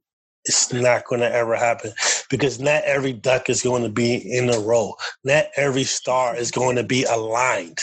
[0.47, 1.91] it's not going to ever happen
[2.29, 6.51] because not every duck is going to be in a row not every star is
[6.51, 7.79] going to be aligned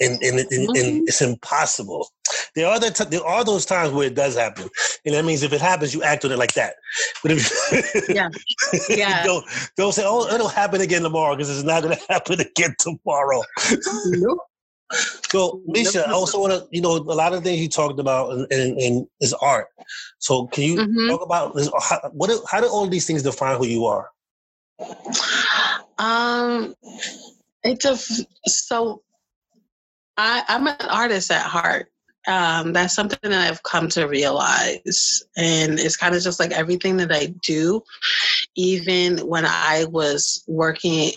[0.00, 1.04] and and, and, and mm-hmm.
[1.06, 2.08] it's impossible.
[2.54, 4.68] There are the t- there are those times where it does happen,
[5.04, 6.74] and that means if it happens, you act on it like that.
[7.22, 8.28] But if yeah,
[8.88, 9.44] yeah, don't
[9.76, 13.42] don't say, "Oh, it'll happen again tomorrow," because it's not going to happen again tomorrow.
[14.06, 14.38] Nope.
[15.30, 18.32] So, Misha, I also want to, you know, a lot of things you talked about
[18.32, 19.66] in, in, in is art.
[20.18, 21.08] So, can you mm-hmm.
[21.08, 21.70] talk about this?
[21.80, 22.30] How, what?
[22.48, 24.10] How do all these things define who you are?
[25.98, 26.74] Um,
[27.62, 27.96] it's a
[28.48, 29.02] so
[30.16, 31.90] I, I'm an artist at heart.
[32.26, 35.22] Um, that's something that I've come to realize.
[35.36, 37.82] And it's kind of just like everything that I do,
[38.54, 41.12] even when I was working,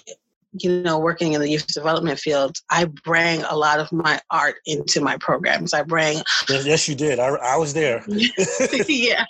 [0.53, 4.55] you know, working in the youth development field, I bring a lot of my art
[4.65, 5.73] into my programs.
[5.73, 6.21] I bring.
[6.49, 7.19] Yes, yes you did.
[7.19, 8.03] I, I was there.
[8.87, 9.25] yeah.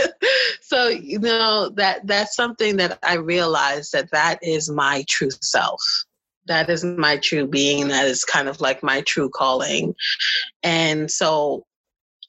[0.62, 5.82] so, you know, that that's something that I realized that that is my true self
[6.46, 9.94] that is my true being that is kind of like my true calling.
[10.62, 11.64] And so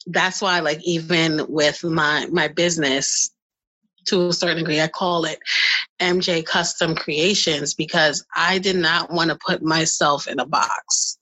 [0.07, 3.31] that's why like even with my my business
[4.07, 5.39] to a certain degree i call it
[6.01, 11.19] mj custom creations because i did not want to put myself in a box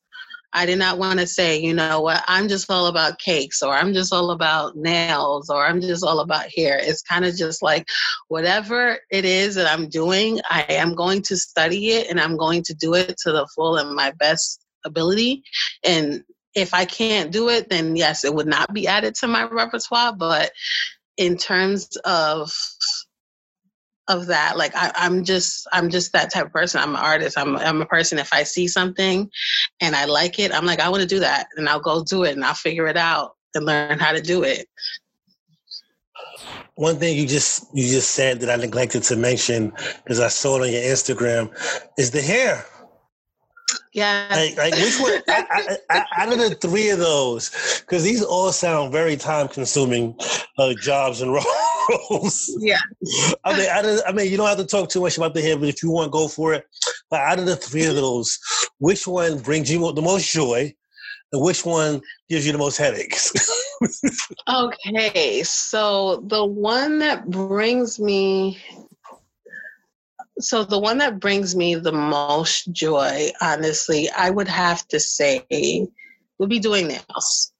[0.54, 3.74] I did not want to say, you know what, I'm just all about cakes or
[3.74, 6.80] I'm just all about nails or I'm just all about hair.
[6.82, 7.88] It's kind of just like
[8.30, 12.64] whatever it is that I'm doing, I am going to study it and I'm going
[12.64, 15.44] to do it to the full and my best ability.
[15.84, 16.24] And
[16.56, 20.16] if I can't do it, then yes, it would not be added to my repertoire.
[20.16, 20.52] But
[21.18, 22.52] in terms of
[24.10, 24.58] of that.
[24.58, 26.82] Like I, am just i'm just that type of person.
[26.82, 27.38] I'm an artist.
[27.38, 28.20] I'm, I'm a person.
[28.20, 29.30] If i see something
[29.80, 31.48] and i like it i'm like i want to do that.
[31.56, 34.44] And i'll go do it and i'll figure it out and learn how to do
[34.44, 34.68] it.
[36.76, 39.72] One thing you just you just said that i neglected to mention
[40.04, 41.54] because i saw it on your instagram
[41.98, 42.66] is the hair.
[43.94, 44.28] Yeah.
[44.32, 45.22] Like, like which one?
[45.28, 49.48] I, I, I, out of the three of those, because these all sound very time
[49.48, 50.16] consuming
[50.58, 51.46] uh, jobs and roles.
[52.60, 52.80] Yeah.
[53.44, 55.58] I mean, of, I mean, you don't have to talk too much about the hair,
[55.58, 56.66] but if you want, go for it.
[57.10, 58.38] But out of the three of those,
[58.80, 60.74] which one brings you the most joy,
[61.32, 63.34] and which one gives you the most headaches?
[64.50, 68.60] okay, so the one that brings me
[70.42, 75.46] so the one that brings me the most joy, honestly, I would have to say
[76.38, 77.52] would be doing nails.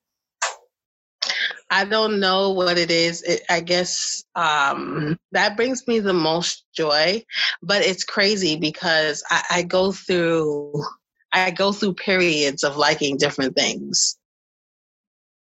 [1.70, 3.22] I don't know what it is.
[3.22, 7.24] It, I guess um, that brings me the most joy,
[7.62, 10.84] but it's crazy because I, I go through
[11.32, 14.18] I go through periods of liking different things.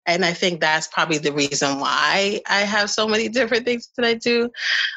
[0.06, 4.06] And I think that's probably the reason why I have so many different things that
[4.06, 4.50] I do.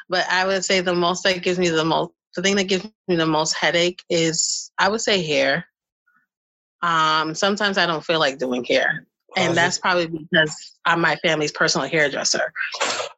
[0.09, 2.85] But I would say the most that gives me the most the thing that gives
[3.09, 5.67] me the most headache is I would say hair.
[6.83, 9.07] Um, sometimes I don't feel like doing hair.
[9.37, 12.53] And that's probably because I'm my family's personal hairdresser.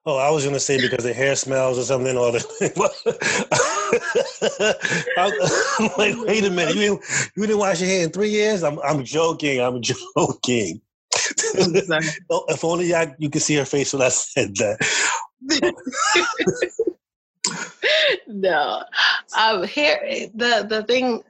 [0.05, 2.17] Oh, I was gonna say because the hair smells or something.
[2.17, 2.41] Or the
[5.17, 5.33] I'm
[5.97, 7.03] like, wait a minute, you didn't
[7.37, 8.63] you didn't wash your hair in three years?
[8.63, 9.61] I'm I'm joking.
[9.61, 9.81] I'm
[10.17, 10.81] joking.
[11.55, 14.79] if only I, you could see her face when I said that.
[18.27, 18.83] no,
[19.39, 21.23] um, here the the thing.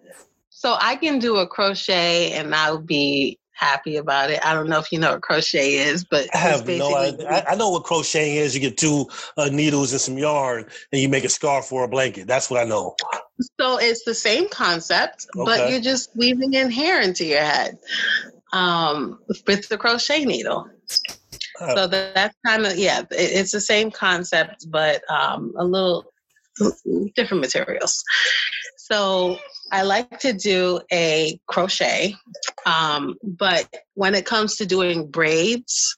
[0.51, 4.39] So I can do a crochet, and I'll be happy about it.
[4.45, 7.45] I don't know if you know what crochet is, but I have no idea.
[7.49, 8.55] I, know what crocheting is.
[8.55, 11.89] You get two uh, needles and some yarn, and you make a scarf or a
[11.89, 12.29] blanket.
[12.29, 12.95] That's what I know.
[13.61, 15.45] So it's the same concept, okay.
[15.45, 17.79] but you're just weaving in hair into your head
[18.53, 20.69] um, with the crochet needle.
[21.75, 26.13] So that, that's kind of yeah, it, it's the same concept, but um, a little
[27.17, 28.05] different materials.
[28.77, 29.39] So
[29.71, 32.15] I like to do a crochet,
[32.67, 35.97] um, but when it comes to doing braids,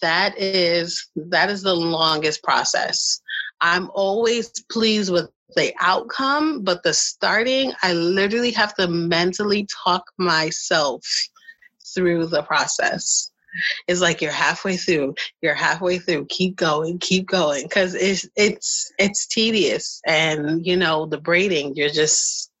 [0.00, 3.20] that is that is the longest process.
[3.60, 10.04] I'm always pleased with the outcome, but the starting, I literally have to mentally talk
[10.18, 11.04] myself
[11.94, 13.30] through the process.
[13.86, 17.68] It's like you're halfway through, you're halfway through, keep going, keep going.
[17.68, 22.51] Cause it's it's it's tedious and you know, the braiding, you're just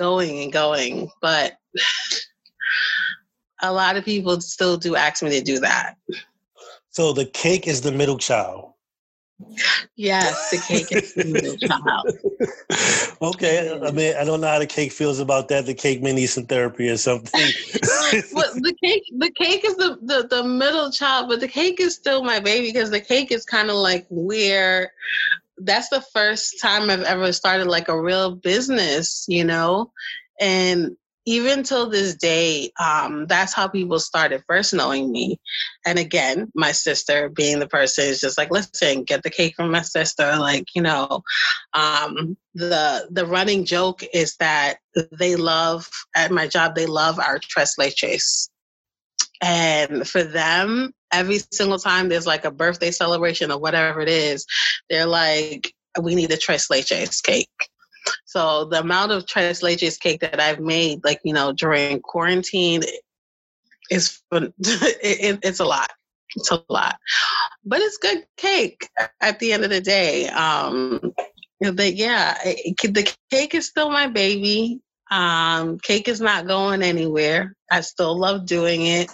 [0.00, 1.10] going and going.
[1.20, 1.58] But
[3.62, 5.96] a lot of people still do ask me to do that.
[6.88, 8.72] So the cake is the middle child.
[9.96, 11.56] Yes, the cake is the middle
[13.22, 13.34] child.
[13.34, 13.94] okay, I mm.
[13.94, 15.64] mean, I don't know how the cake feels about that.
[15.64, 17.40] The cake may need some therapy or something.
[18.34, 21.94] but the cake, the cake is the, the the middle child, but the cake is
[21.94, 24.92] still my baby because the cake is kind of like where
[25.64, 29.92] that's the first time I've ever started like a real business, you know?
[30.40, 30.96] And
[31.26, 35.38] even till this day, um, that's how people started first knowing me.
[35.84, 39.70] And again, my sister being the person is just like, listen, get the cake from
[39.70, 40.36] my sister.
[40.36, 41.22] Like, you know,
[41.74, 44.78] um, the the running joke is that
[45.12, 48.48] they love at my job, they love our tres leches.
[49.42, 54.46] And for them, every single time there's like a birthday celebration or whatever it is,
[54.88, 57.48] they're like, we need a tres leches cake.
[58.24, 62.82] So the amount of tres leches cake that I've made, like, you know, during quarantine
[63.90, 65.90] is, it, it's a lot.
[66.36, 66.96] It's a lot,
[67.64, 68.88] but it's good cake
[69.20, 70.28] at the end of the day.
[70.28, 71.12] Um,
[71.60, 74.80] but yeah, it, the cake is still my baby.
[75.10, 77.56] Um, cake is not going anywhere.
[77.70, 79.10] I still love doing it.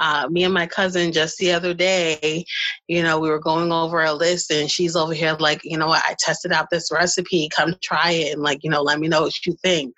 [0.00, 2.44] Uh, me and my cousin just the other day,
[2.88, 5.86] you know, we were going over a list and she's over here like, you know
[5.86, 9.08] what, I tested out this recipe, come try it and like, you know, let me
[9.08, 9.94] know what you think.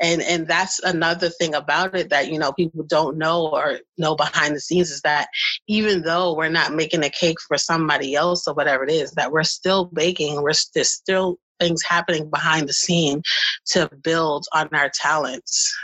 [0.00, 4.14] And and that's another thing about it that, you know, people don't know or know
[4.14, 5.28] behind the scenes is that
[5.68, 9.32] even though we're not making a cake for somebody else or whatever it is, that
[9.32, 13.22] we're still baking, we're st- still things happening behind the scene
[13.66, 15.74] to build on our talents.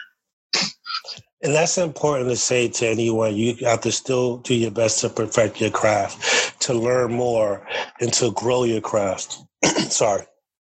[1.42, 3.36] And that's important to say to anyone.
[3.36, 7.64] You have to still do your best to perfect your craft, to learn more,
[8.00, 9.38] and to grow your craft.
[9.64, 10.24] Sorry.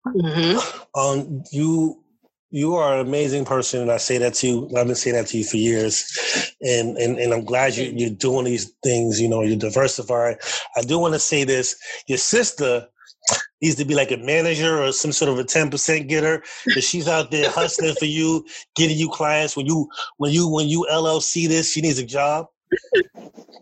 [0.07, 0.99] Mm-hmm.
[0.99, 2.01] Um, you
[2.49, 4.65] you are an amazing person, and I say that to you.
[4.77, 8.09] I've been saying that to you for years, and and, and I'm glad you, you're
[8.09, 9.19] doing these things.
[9.21, 10.37] You know, you're diversifying.
[10.75, 11.75] I do want to say this:
[12.07, 12.87] your sister
[13.61, 17.07] needs to be like a manager or some sort of a 10% getter because she's
[17.07, 19.55] out there hustling for you getting you clients.
[19.55, 22.47] When you when you when you llc this she needs a job.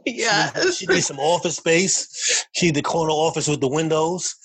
[0.05, 2.45] Yeah she, she needs some office space.
[2.53, 4.35] She needs the corner office with the windows.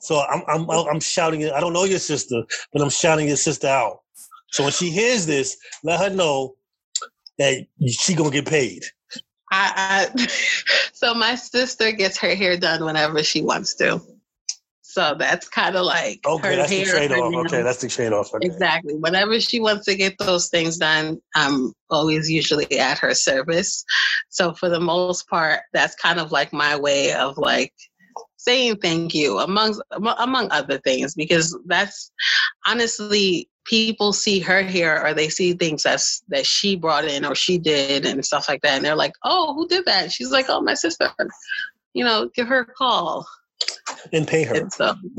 [0.00, 3.68] So i'm i'm i'm shouting i don't know your sister but i'm shouting your sister
[3.68, 4.00] out.
[4.50, 6.54] So when she hears this let her know
[7.38, 8.84] that she gonna get paid.
[9.50, 10.26] I, I
[10.92, 14.02] so my sister gets her hair done whenever she wants to
[14.98, 17.32] so that's kind of like okay, that's the trade off.
[17.46, 18.34] Okay, that's the trade off.
[18.34, 18.44] Okay.
[18.44, 18.96] Exactly.
[18.96, 23.84] Whenever she wants to get those things done, I'm always usually at her service.
[24.28, 27.72] So for the most part, that's kind of like my way of like
[28.38, 32.10] saying thank you among among other things because that's
[32.66, 37.36] honestly people see her here or they see things that's that she brought in or
[37.36, 40.46] she did and stuff like that and they're like oh who did that she's like
[40.48, 41.10] oh my sister
[41.92, 43.26] you know give her a call
[44.12, 44.68] and pay her.
[44.70, 44.94] So.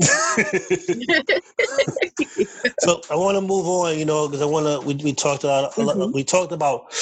[2.80, 4.80] so I want to move on, you know, because I want to.
[4.86, 6.12] We, we talked about mm-hmm.
[6.12, 6.92] we talked about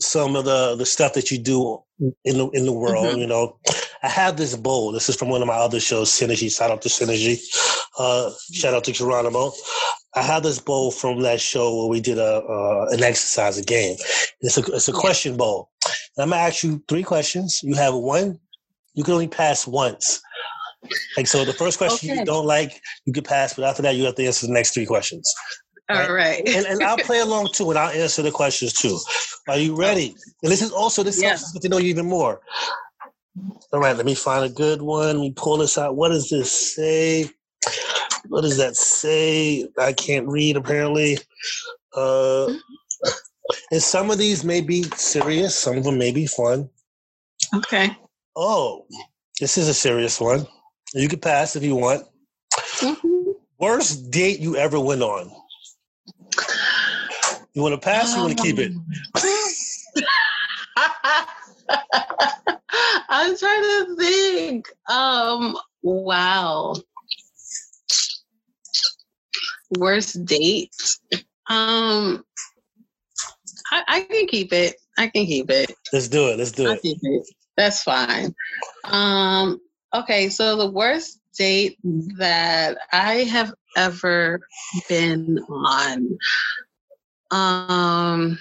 [0.00, 1.82] some of the the stuff that you do
[2.24, 3.06] in the in the world.
[3.06, 3.18] Mm-hmm.
[3.18, 3.58] You know,
[4.02, 4.92] I have this bowl.
[4.92, 6.54] This is from one of my other shows, Cnergy.
[6.54, 7.38] Shout out to Cnergy.
[7.98, 9.52] Uh, shout out to Geronimo.
[10.14, 13.62] I have this bowl from that show where we did a uh, an exercise, a
[13.62, 13.96] game.
[14.40, 15.70] It's a it's a question bowl.
[16.16, 17.60] And I'm gonna ask you three questions.
[17.62, 18.38] You have one.
[18.94, 20.20] You can only pass once.
[21.16, 22.20] Like so, the first question okay.
[22.20, 24.74] you don't like, you can pass, but after that, you have to answer the next
[24.74, 25.32] three questions.
[25.90, 26.46] All right.
[26.46, 28.98] and, and I'll play along too, and I'll answer the questions too.
[29.48, 30.14] Are you ready?
[30.42, 31.40] And this is also this yes.
[31.40, 32.40] helps us to know you even more.
[33.72, 35.16] All right, let me find a good one.
[35.16, 35.96] Let me pull this out.
[35.96, 37.30] What does this say?
[38.28, 39.66] What does that say?
[39.78, 41.18] I can't read apparently.
[41.94, 42.52] Uh,
[43.70, 46.68] and some of these may be serious, some of them may be fun.
[47.54, 47.96] Okay.
[48.36, 48.86] Oh,
[49.40, 50.46] this is a serious one.
[50.94, 52.06] You can pass if you want.
[52.76, 53.32] Mm-hmm.
[53.58, 55.30] Worst date you ever went on?
[57.52, 58.12] You want to pass?
[58.12, 58.72] Um, you want to keep it?
[63.08, 64.68] I'm trying to think.
[64.88, 66.74] Um, wow.
[69.76, 70.72] Worst date.
[71.48, 72.24] Um,
[73.70, 74.76] I, I, can keep it.
[74.96, 75.72] I can keep it.
[75.92, 76.38] Let's do it.
[76.38, 76.80] Let's do it.
[76.82, 77.26] it.
[77.56, 78.34] That's fine.
[78.84, 79.60] Um,
[79.94, 81.78] okay, so the worst date
[82.18, 84.40] that I have ever
[84.88, 86.18] been on.
[87.30, 88.38] Um,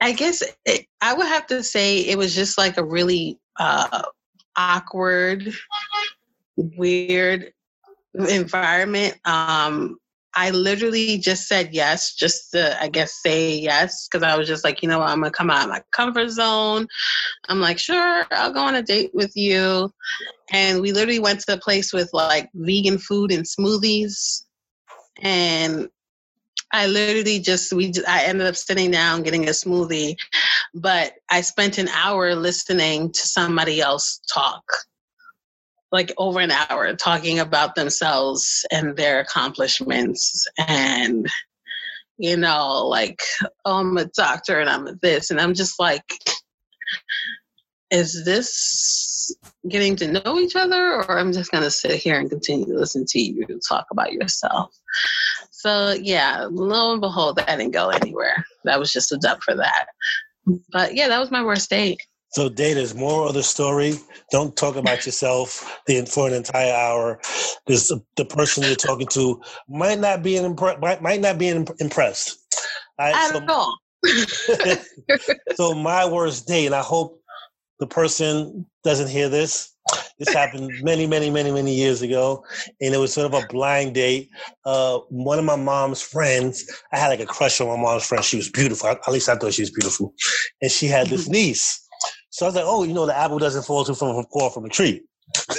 [0.00, 4.02] I guess it, I would have to say it was just like a really uh,
[4.56, 5.52] awkward,
[6.56, 7.52] weird
[8.14, 9.16] environment.
[9.24, 9.98] Um,
[10.38, 14.62] I literally just said yes, just to, I guess, say yes, because I was just
[14.62, 16.86] like, you know what, I'm gonna come out of my comfort zone.
[17.48, 19.92] I'm like, sure, I'll go on a date with you.
[20.52, 24.44] And we literally went to a place with like vegan food and smoothies.
[25.22, 25.88] And
[26.72, 30.14] I literally just we I ended up sitting down getting a smoothie,
[30.72, 34.62] but I spent an hour listening to somebody else talk.
[35.90, 41.26] Like over an hour talking about themselves and their accomplishments and
[42.18, 43.20] you know, like,
[43.64, 45.30] oh, I'm a doctor and I'm this.
[45.30, 46.02] And I'm just like,
[47.90, 49.34] is this
[49.68, 52.78] getting to know each other or I'm just going to sit here and continue to
[52.78, 54.76] listen to you talk about yourself?
[55.50, 58.44] So yeah, lo and behold, that didn't go anywhere.
[58.64, 59.86] That was just a dub for that.
[60.70, 62.00] But yeah, that was my worst date.
[62.30, 63.94] So, Data's more of the story.
[64.30, 67.18] Don't talk about yourself for an entire hour,
[67.66, 71.48] because the, the, person you're talking to might not be impre- might, might not be
[71.48, 72.38] impressed.
[72.98, 73.78] I, At so, all.
[75.54, 77.18] so, my worst date, and I hope
[77.80, 79.74] the person doesn't hear this.
[80.18, 82.44] This happened many, many, many, many years ago,
[82.80, 84.30] and it was sort of a blind date.
[84.64, 88.24] Uh, one of my mom's friends, I had like a crush on my mom's friend.
[88.24, 88.88] She was beautiful.
[88.88, 90.12] At least I thought she was beautiful,
[90.60, 91.87] and she had this niece.
[92.38, 94.64] So I was like, "Oh, you know, the apple doesn't fall too from fall from
[94.64, 95.02] a tree,"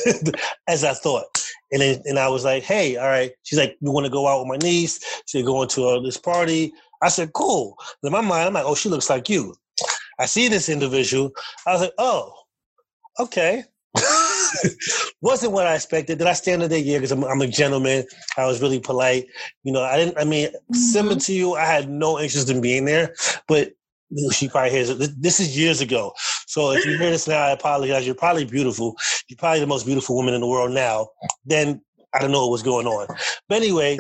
[0.70, 1.26] as I thought.
[1.74, 4.30] And then, and I was like, "Hey, all right." She's like, "You want to go
[4.30, 6.72] out with my niece?" She's going to uh, this party.
[7.02, 9.54] I said, "Cool." In my mind, I'm like, "Oh, she looks like you."
[10.20, 11.32] I see this individual.
[11.68, 12.34] I was like, "Oh,
[13.20, 13.66] okay."
[15.22, 16.18] wasn't what I expected.
[16.18, 16.80] Did I stand in there?
[16.80, 18.06] Yeah, because I'm, I'm, a gentleman.
[18.38, 19.26] I was really polite.
[19.64, 20.18] You know, I didn't.
[20.18, 20.76] I mean, mm-hmm.
[20.76, 23.16] similar to you, I had no interest in being there.
[23.50, 23.74] But
[24.32, 25.22] she probably hears it.
[25.22, 26.14] This is years ago.
[26.48, 28.06] So if you hear this now, I apologize.
[28.06, 28.96] You're probably beautiful.
[29.28, 31.10] You're probably the most beautiful woman in the world now.
[31.46, 31.82] Then
[32.14, 33.08] I don't know what was going on.
[33.48, 34.00] But anyway,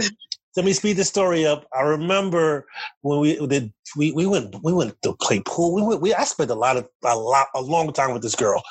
[0.55, 1.67] let me speed the story up.
[1.77, 2.65] I remember
[3.01, 5.75] when we did we, we went we went to play pool.
[5.75, 8.35] We went we I spent a lot of a lot a long time with this
[8.35, 8.63] girl.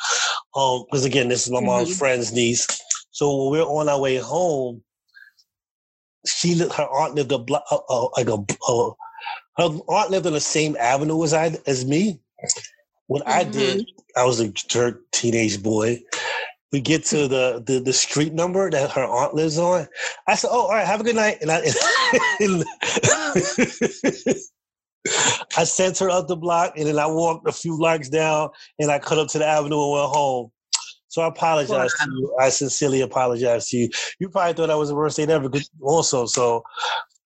[0.57, 1.99] Um, because again, this is my mom's mm-hmm.
[1.99, 2.67] friend's niece.
[3.11, 4.83] So when we we're on our way home,
[6.27, 8.91] she her aunt lived a block uh, uh, like a uh,
[9.59, 12.21] her aunt lived on the same avenue as I as me.
[13.07, 13.39] What mm-hmm.
[13.39, 16.01] I did, I was a jerk teenage boy
[16.73, 19.87] we get to the, the, the street number that her aunt lives on.
[20.27, 21.63] I said, "Oh, all right, have a good night." And I,
[22.41, 22.65] and
[25.57, 28.91] I sent her up the block, and then I walked a few blocks down, and
[28.91, 30.51] I cut up to the avenue and went home.
[31.09, 32.37] So I apologize to you.
[32.39, 33.89] I sincerely apologize to you.
[34.21, 35.51] You probably thought I was the worst date ever,
[35.81, 36.27] also.
[36.27, 36.63] So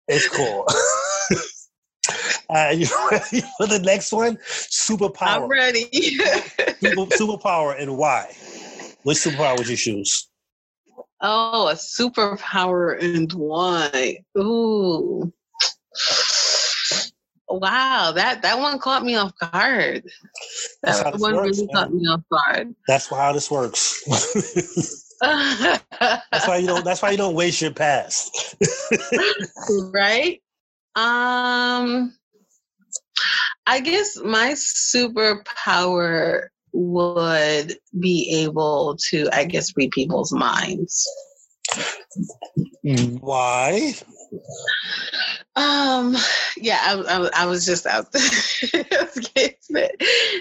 [0.06, 0.68] it's cool.
[2.48, 4.36] Uh, you ready for the next one?
[4.36, 5.44] Superpower.
[5.44, 5.84] I'm ready.
[6.82, 8.34] Super, superpower and why?
[9.04, 10.28] Which superpower would you choose?
[11.20, 14.18] Oh, a superpower and why?
[14.36, 15.32] Ooh.
[17.48, 20.04] Wow, that that one caught me off guard.
[20.82, 21.74] That one works, really man.
[21.74, 22.74] caught me off guard.
[22.88, 24.02] That's how this works.
[25.20, 26.84] that's why you don't.
[26.84, 28.56] That's why you don't waste your past.
[29.92, 30.40] right.
[30.94, 32.12] Um.
[33.66, 41.08] I guess my superpower would be able to, I guess, read people's minds.
[42.82, 43.94] Why?
[45.54, 46.16] Um,
[46.56, 48.22] yeah, I, I, I was just out there.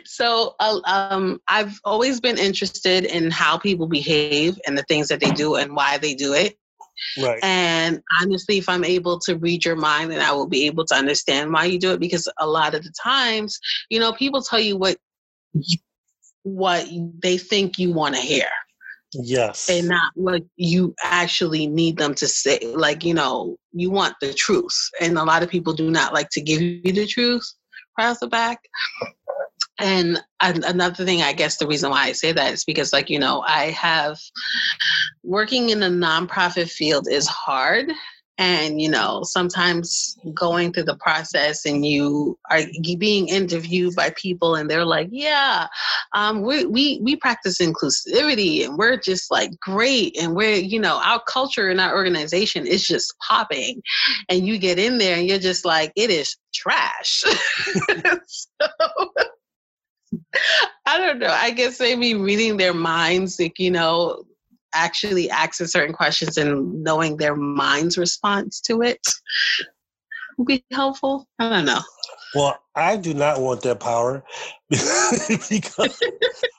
[0.06, 5.20] so, uh, um, I've always been interested in how people behave and the things that
[5.20, 6.58] they do and why they do it.
[7.22, 7.40] Right.
[7.44, 10.96] And honestly, if I'm able to read your mind, then I will be able to
[10.96, 12.00] understand why you do it.
[12.00, 14.98] Because a lot of the times, you know, people tell you what
[15.54, 15.78] you,
[16.44, 16.88] what
[17.22, 18.48] they think you want to hear.
[19.14, 19.70] Yes.
[19.70, 22.60] And not what you actually need them to say.
[22.64, 24.90] Like, you know, you want the truth.
[25.02, 27.44] And a lot of people do not like to give you the truth
[27.98, 28.60] across the back.
[29.82, 33.20] And another thing, I guess the reason why I say that is because, like, you
[33.20, 34.20] know, I have
[35.24, 37.92] working in the nonprofit field is hard.
[38.38, 42.62] And you know sometimes going through the process and you are
[42.98, 45.68] being interviewed by people and they're like yeah
[46.14, 51.00] um, we, we we practice inclusivity and we're just like great and we're you know
[51.04, 53.82] our culture and our organization is just popping.
[54.30, 57.24] And you get in there and you're just like it is trash.
[58.28, 58.68] So,
[60.86, 61.32] I don't know.
[61.32, 64.24] I guess maybe reading their minds, like, you know,
[64.74, 69.06] actually asking certain questions and knowing their mind's response to it
[70.38, 71.28] would be helpful.
[71.40, 71.82] I don't know.
[72.34, 74.24] Well, I do not want that power
[74.70, 76.02] because,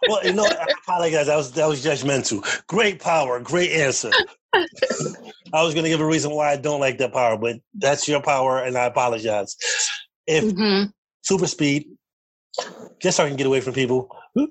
[0.06, 1.26] well, you know, I apologize.
[1.26, 2.44] That was that was judgmental.
[2.66, 4.10] Great power, great answer.
[4.54, 8.06] I was going to give a reason why I don't like that power, but that's
[8.06, 9.56] your power, and I apologize.
[10.26, 10.90] If mm-hmm.
[11.22, 11.86] super speed,
[13.00, 14.09] just so I can get away from people.
[14.36, 14.48] of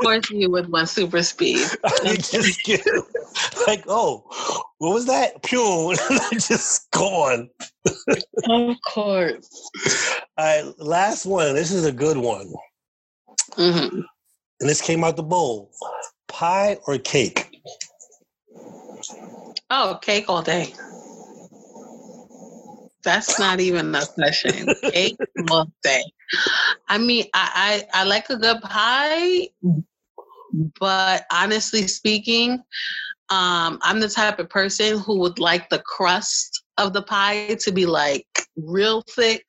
[0.00, 1.66] course, you would want super speed.
[1.84, 2.86] I just get
[3.66, 4.24] like, oh,
[4.78, 5.42] what was that?
[5.42, 5.94] Pure,
[6.32, 7.50] just gone.
[8.48, 9.70] of course.
[10.36, 11.54] All right, last one.
[11.54, 12.52] This is a good one.
[13.52, 14.00] Mm-hmm.
[14.60, 15.70] And this came out the bowl:
[16.28, 17.60] pie or cake?
[19.70, 20.74] Oh, cake all day.
[23.08, 24.68] That's not even a question.
[24.82, 25.16] Cake
[25.50, 26.04] all day.
[26.90, 29.48] I mean, I, I, I like a good pie,
[30.78, 32.62] but honestly speaking,
[33.30, 37.72] um, I'm the type of person who would like the crust of the pie to
[37.72, 39.46] be like real thick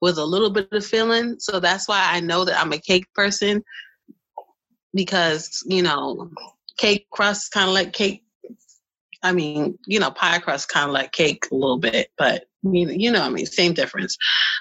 [0.00, 1.38] with a little bit of filling.
[1.38, 3.62] So that's why I know that I'm a cake person
[4.94, 6.30] because, you know,
[6.78, 8.24] cake crust kind of like cake.
[9.22, 13.10] I mean, you know, pie crust kind of like cake a little bit, but you
[13.10, 14.16] know, I mean, same difference.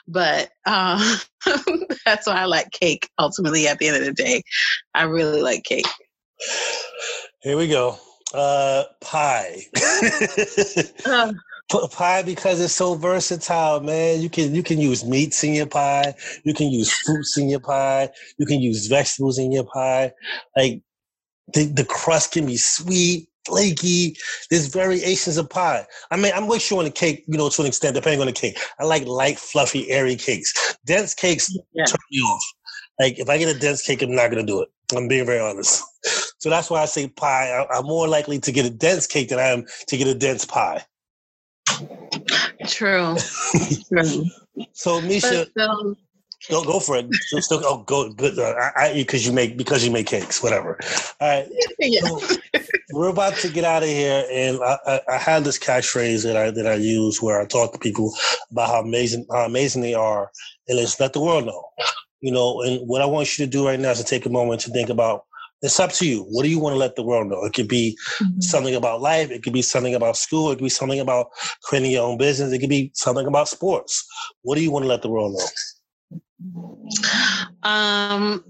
[0.07, 1.17] But uh,
[2.05, 3.09] that's why I like cake.
[3.19, 4.43] Ultimately, at the end of the day,
[4.93, 5.87] I really like cake.
[7.41, 7.97] Here we go.
[8.33, 9.63] Uh, pie.
[11.05, 11.33] uh,
[11.91, 14.21] pie because it's so versatile, man.
[14.21, 16.15] You can you can use meats in your pie.
[16.43, 18.09] You can use fruits in your pie.
[18.37, 20.13] You can use vegetables in your pie.
[20.55, 20.81] Like
[21.53, 24.15] the, the crust can be sweet flaky.
[24.49, 25.85] There's variations of pie.
[26.11, 28.27] I mean, I'm with you on the cake, you know, to an extent, depending on
[28.27, 28.57] the cake.
[28.79, 30.77] I like light, fluffy, airy cakes.
[30.85, 31.85] Dense cakes yeah.
[31.85, 32.43] turn me off.
[32.99, 34.69] Like if I get a dense cake, I'm not gonna do it.
[34.95, 35.83] I'm being very honest.
[36.39, 37.51] So that's why I say pie.
[37.51, 40.15] I, am more likely to get a dense cake than I am to get a
[40.15, 40.83] dense pie.
[42.65, 43.15] True.
[43.87, 44.25] True.
[44.73, 45.95] So Mesha, but, um,
[46.49, 47.07] Go go for it.
[47.13, 48.39] Still, oh, go good.
[48.39, 50.41] Uh, I because you make because you make cakes.
[50.41, 50.79] Whatever.
[51.19, 51.47] All right.
[51.79, 52.01] Yeah.
[52.01, 52.21] So
[52.93, 56.37] we're about to get out of here, and I, I, I had this catchphrase that
[56.37, 58.13] I that I use where I talk to people
[58.51, 60.31] about how amazing how amazing they are,
[60.67, 61.69] and let's let the world know.
[62.21, 64.29] You know, and what I want you to do right now is to take a
[64.29, 65.25] moment to think about
[65.61, 66.23] it's up to you.
[66.23, 67.43] What do you want to let the world know?
[67.45, 68.41] It could be mm-hmm.
[68.41, 69.29] something about life.
[69.29, 70.51] It could be something about school.
[70.51, 71.27] It could be something about
[71.63, 72.51] creating your own business.
[72.51, 74.05] It could be something about sports.
[74.41, 75.45] What do you want to let the world know?
[77.63, 78.43] Um,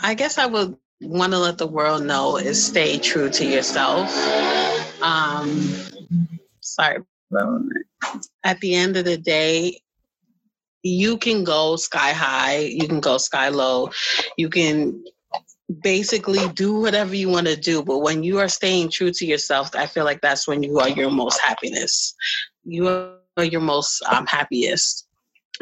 [0.00, 4.10] I guess I would want to let the world know is stay true to yourself.
[5.02, 5.72] Um,
[6.60, 6.98] sorry,
[8.44, 9.80] at the end of the day,
[10.82, 13.90] you can go sky high, you can go sky low,
[14.36, 15.04] you can
[15.82, 17.82] basically do whatever you want to do.
[17.82, 20.88] But when you are staying true to yourself, I feel like that's when you are
[20.88, 22.14] your most happiness.
[22.64, 25.06] You are your most um, happiest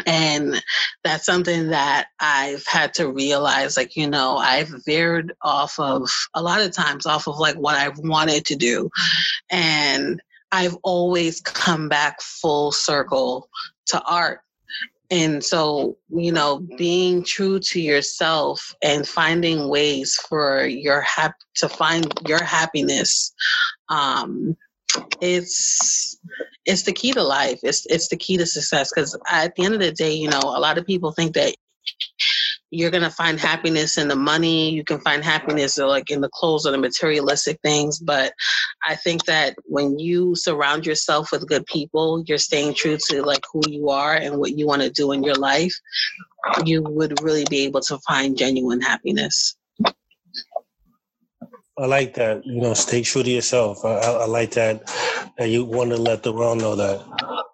[0.07, 0.63] and
[1.05, 6.43] that's something that i've had to realize like you know i've veered off of a
[6.43, 8.91] lot of times off of like what i've wanted to do.
[9.51, 10.21] And
[10.53, 13.49] i've always come back full circle
[13.87, 14.41] to art.
[15.11, 21.69] And so you know being true to yourself and finding ways for your hap- to
[21.69, 23.33] find your happiness
[23.89, 24.57] um
[25.21, 26.19] it's
[26.65, 27.61] it's the key to life.
[27.63, 30.41] It's it's the key to success because at the end of the day, you know,
[30.43, 31.55] a lot of people think that
[32.71, 34.71] you're gonna find happiness in the money.
[34.71, 37.99] You can find happiness uh, like in the clothes or the materialistic things.
[37.99, 38.33] But
[38.87, 43.43] I think that when you surround yourself with good people, you're staying true to like
[43.53, 45.75] who you are and what you want to do in your life.
[46.65, 49.58] You would really be able to find genuine happiness.
[51.79, 52.45] I like that.
[52.45, 53.85] You know, stay true to yourself.
[53.85, 54.83] I, I, I like that.
[55.39, 57.05] And you want to let the world know that.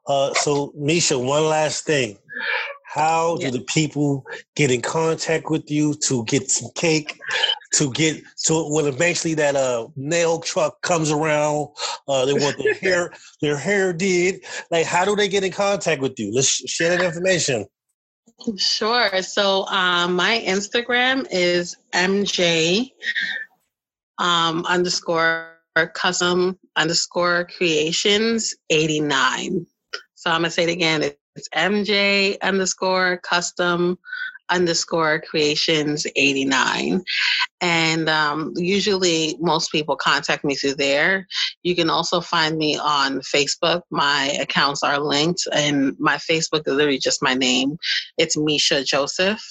[0.06, 2.18] Uh, so, Mesha, one last thing.
[2.86, 7.18] How do the people get in contact with you to get some cake,
[7.72, 11.70] to get to when eventually that uh nail truck comes around,
[12.06, 13.12] uh, they want their hair
[13.42, 14.44] their hair did.
[14.70, 16.32] Like, how do they get in contact with you?
[16.32, 17.66] Let's share that information.
[18.56, 19.22] Sure.
[19.22, 22.92] So um, my Instagram is MJ
[24.18, 25.50] um, underscore
[25.94, 29.66] custom underscore creations 89.
[30.14, 31.02] So I'm gonna say it again.
[31.36, 33.98] It's MJ underscore custom
[34.50, 37.02] underscore creations 89
[37.60, 41.26] and um, usually most people contact me through there
[41.62, 46.74] you can also find me on facebook my accounts are linked and my facebook is
[46.74, 47.78] literally just my name
[48.18, 49.42] it's mesha joseph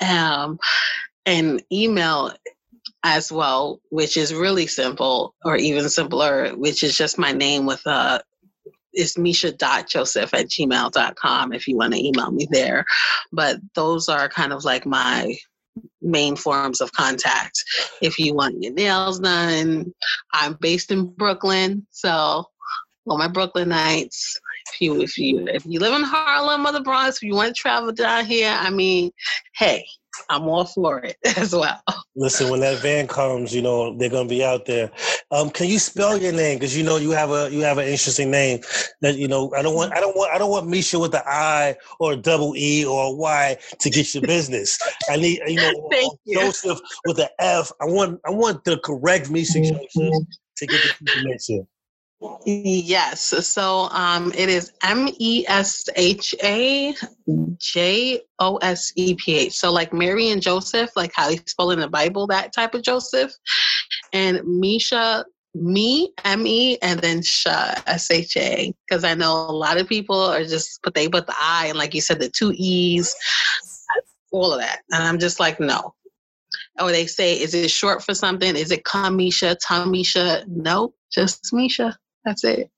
[0.00, 0.58] um,
[1.24, 2.32] and email
[3.04, 7.84] as well which is really simple or even simpler which is just my name with
[7.86, 8.20] a
[8.94, 12.84] it's mesha.joseph at gmail.com if you want to email me there.
[13.32, 15.34] But those are kind of like my
[16.00, 17.62] main forms of contact.
[18.00, 19.92] If you want your nails done,
[20.32, 21.86] I'm based in Brooklyn.
[21.90, 22.44] So
[23.06, 24.36] all my Brooklynites,
[24.72, 27.54] if you if you if you live in Harlem or the Bronx, if you want
[27.54, 29.10] to travel down here, I mean,
[29.56, 29.84] hey,
[30.28, 31.82] I'm all for it as well.
[32.16, 34.90] Listen, when that van comes, you know they're gonna be out there.
[35.30, 36.58] Um, can you spell your name?
[36.58, 38.60] Because you know you have a you have an interesting name.
[39.00, 41.22] That you know I don't want I don't want I don't want Misha with the
[41.28, 44.78] I or a double E or a Y to get your business.
[45.10, 46.38] I need you know Thank you.
[46.38, 47.72] Joseph with the F.
[47.80, 51.66] I want I want the correct Mesha Joseph to get the information.
[52.46, 53.20] Yes.
[53.46, 56.94] So um, it is M E S H A
[57.58, 59.52] J O S E P H.
[59.52, 62.82] So like Mary and Joseph, like how they spell in the Bible, that type of
[62.82, 63.32] Joseph.
[64.12, 68.74] And Mesha, me, M E, and then Sha, S H A.
[68.86, 71.78] Because I know a lot of people are just, but they put the I, and
[71.78, 73.14] like you said, the two E's,
[74.32, 74.80] all of that.
[74.92, 75.94] And I'm just like, no.
[76.80, 78.56] Or they say, is it short for something?
[78.56, 80.46] Is it Kamisha, Tamisha?
[80.48, 81.94] No, just Mesha.
[82.24, 82.70] That's it.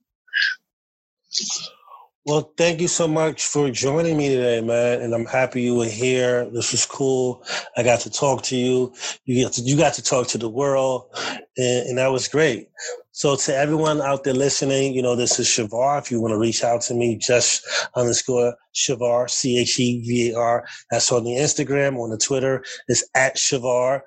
[2.25, 5.03] Well, thank you so much for joining me today, man.
[5.03, 6.49] And I'm happy you were here.
[6.51, 7.45] This was cool.
[7.77, 8.95] I got to talk to you.
[9.25, 11.11] You to, you got to talk to the world,
[11.57, 12.69] and, and that was great.
[13.13, 15.99] So to everyone out there listening, you know, this is Chevar.
[15.99, 20.67] If you want to reach out to me, just underscore Chevar, C-H-E-V-A-R.
[20.91, 22.63] That's on the Instagram, on the Twitter.
[22.89, 24.03] It's at Chevar.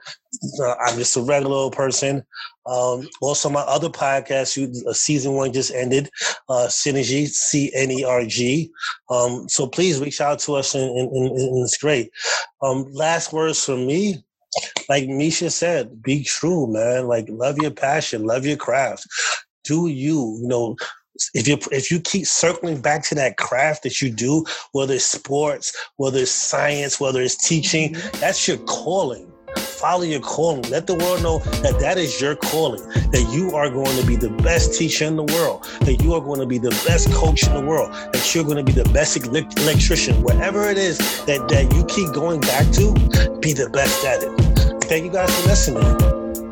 [0.62, 2.24] Uh, I'm just a regular old person.
[2.68, 6.12] Um, also, my other podcast, you, uh, season one just ended,
[6.48, 8.70] uh, Cnergy, C-N-E-R-G.
[9.10, 12.12] Um, so please reach out to us, and, and, and it's great.
[12.62, 14.24] Um, last words from me
[14.88, 17.08] like Mesha said, be true, man.
[17.08, 19.08] Like love your passion, love your craft.
[19.64, 20.76] Do you, you know,
[21.34, 25.06] if you if you keep circling back to that craft that you do, whether it's
[25.06, 28.20] sports, whether it's science, whether it's teaching, mm-hmm.
[28.20, 29.29] that's your calling.
[29.58, 30.64] Follow your calling.
[30.64, 32.82] Let the world know that that is your calling.
[33.12, 35.64] That you are going to be the best teacher in the world.
[35.82, 37.92] That you are going to be the best coach in the world.
[38.14, 40.22] That you're going to be the best electrician.
[40.22, 42.94] Whatever it is that that you keep going back to,
[43.40, 44.84] be the best at it.
[44.84, 46.49] Thank you guys for listening.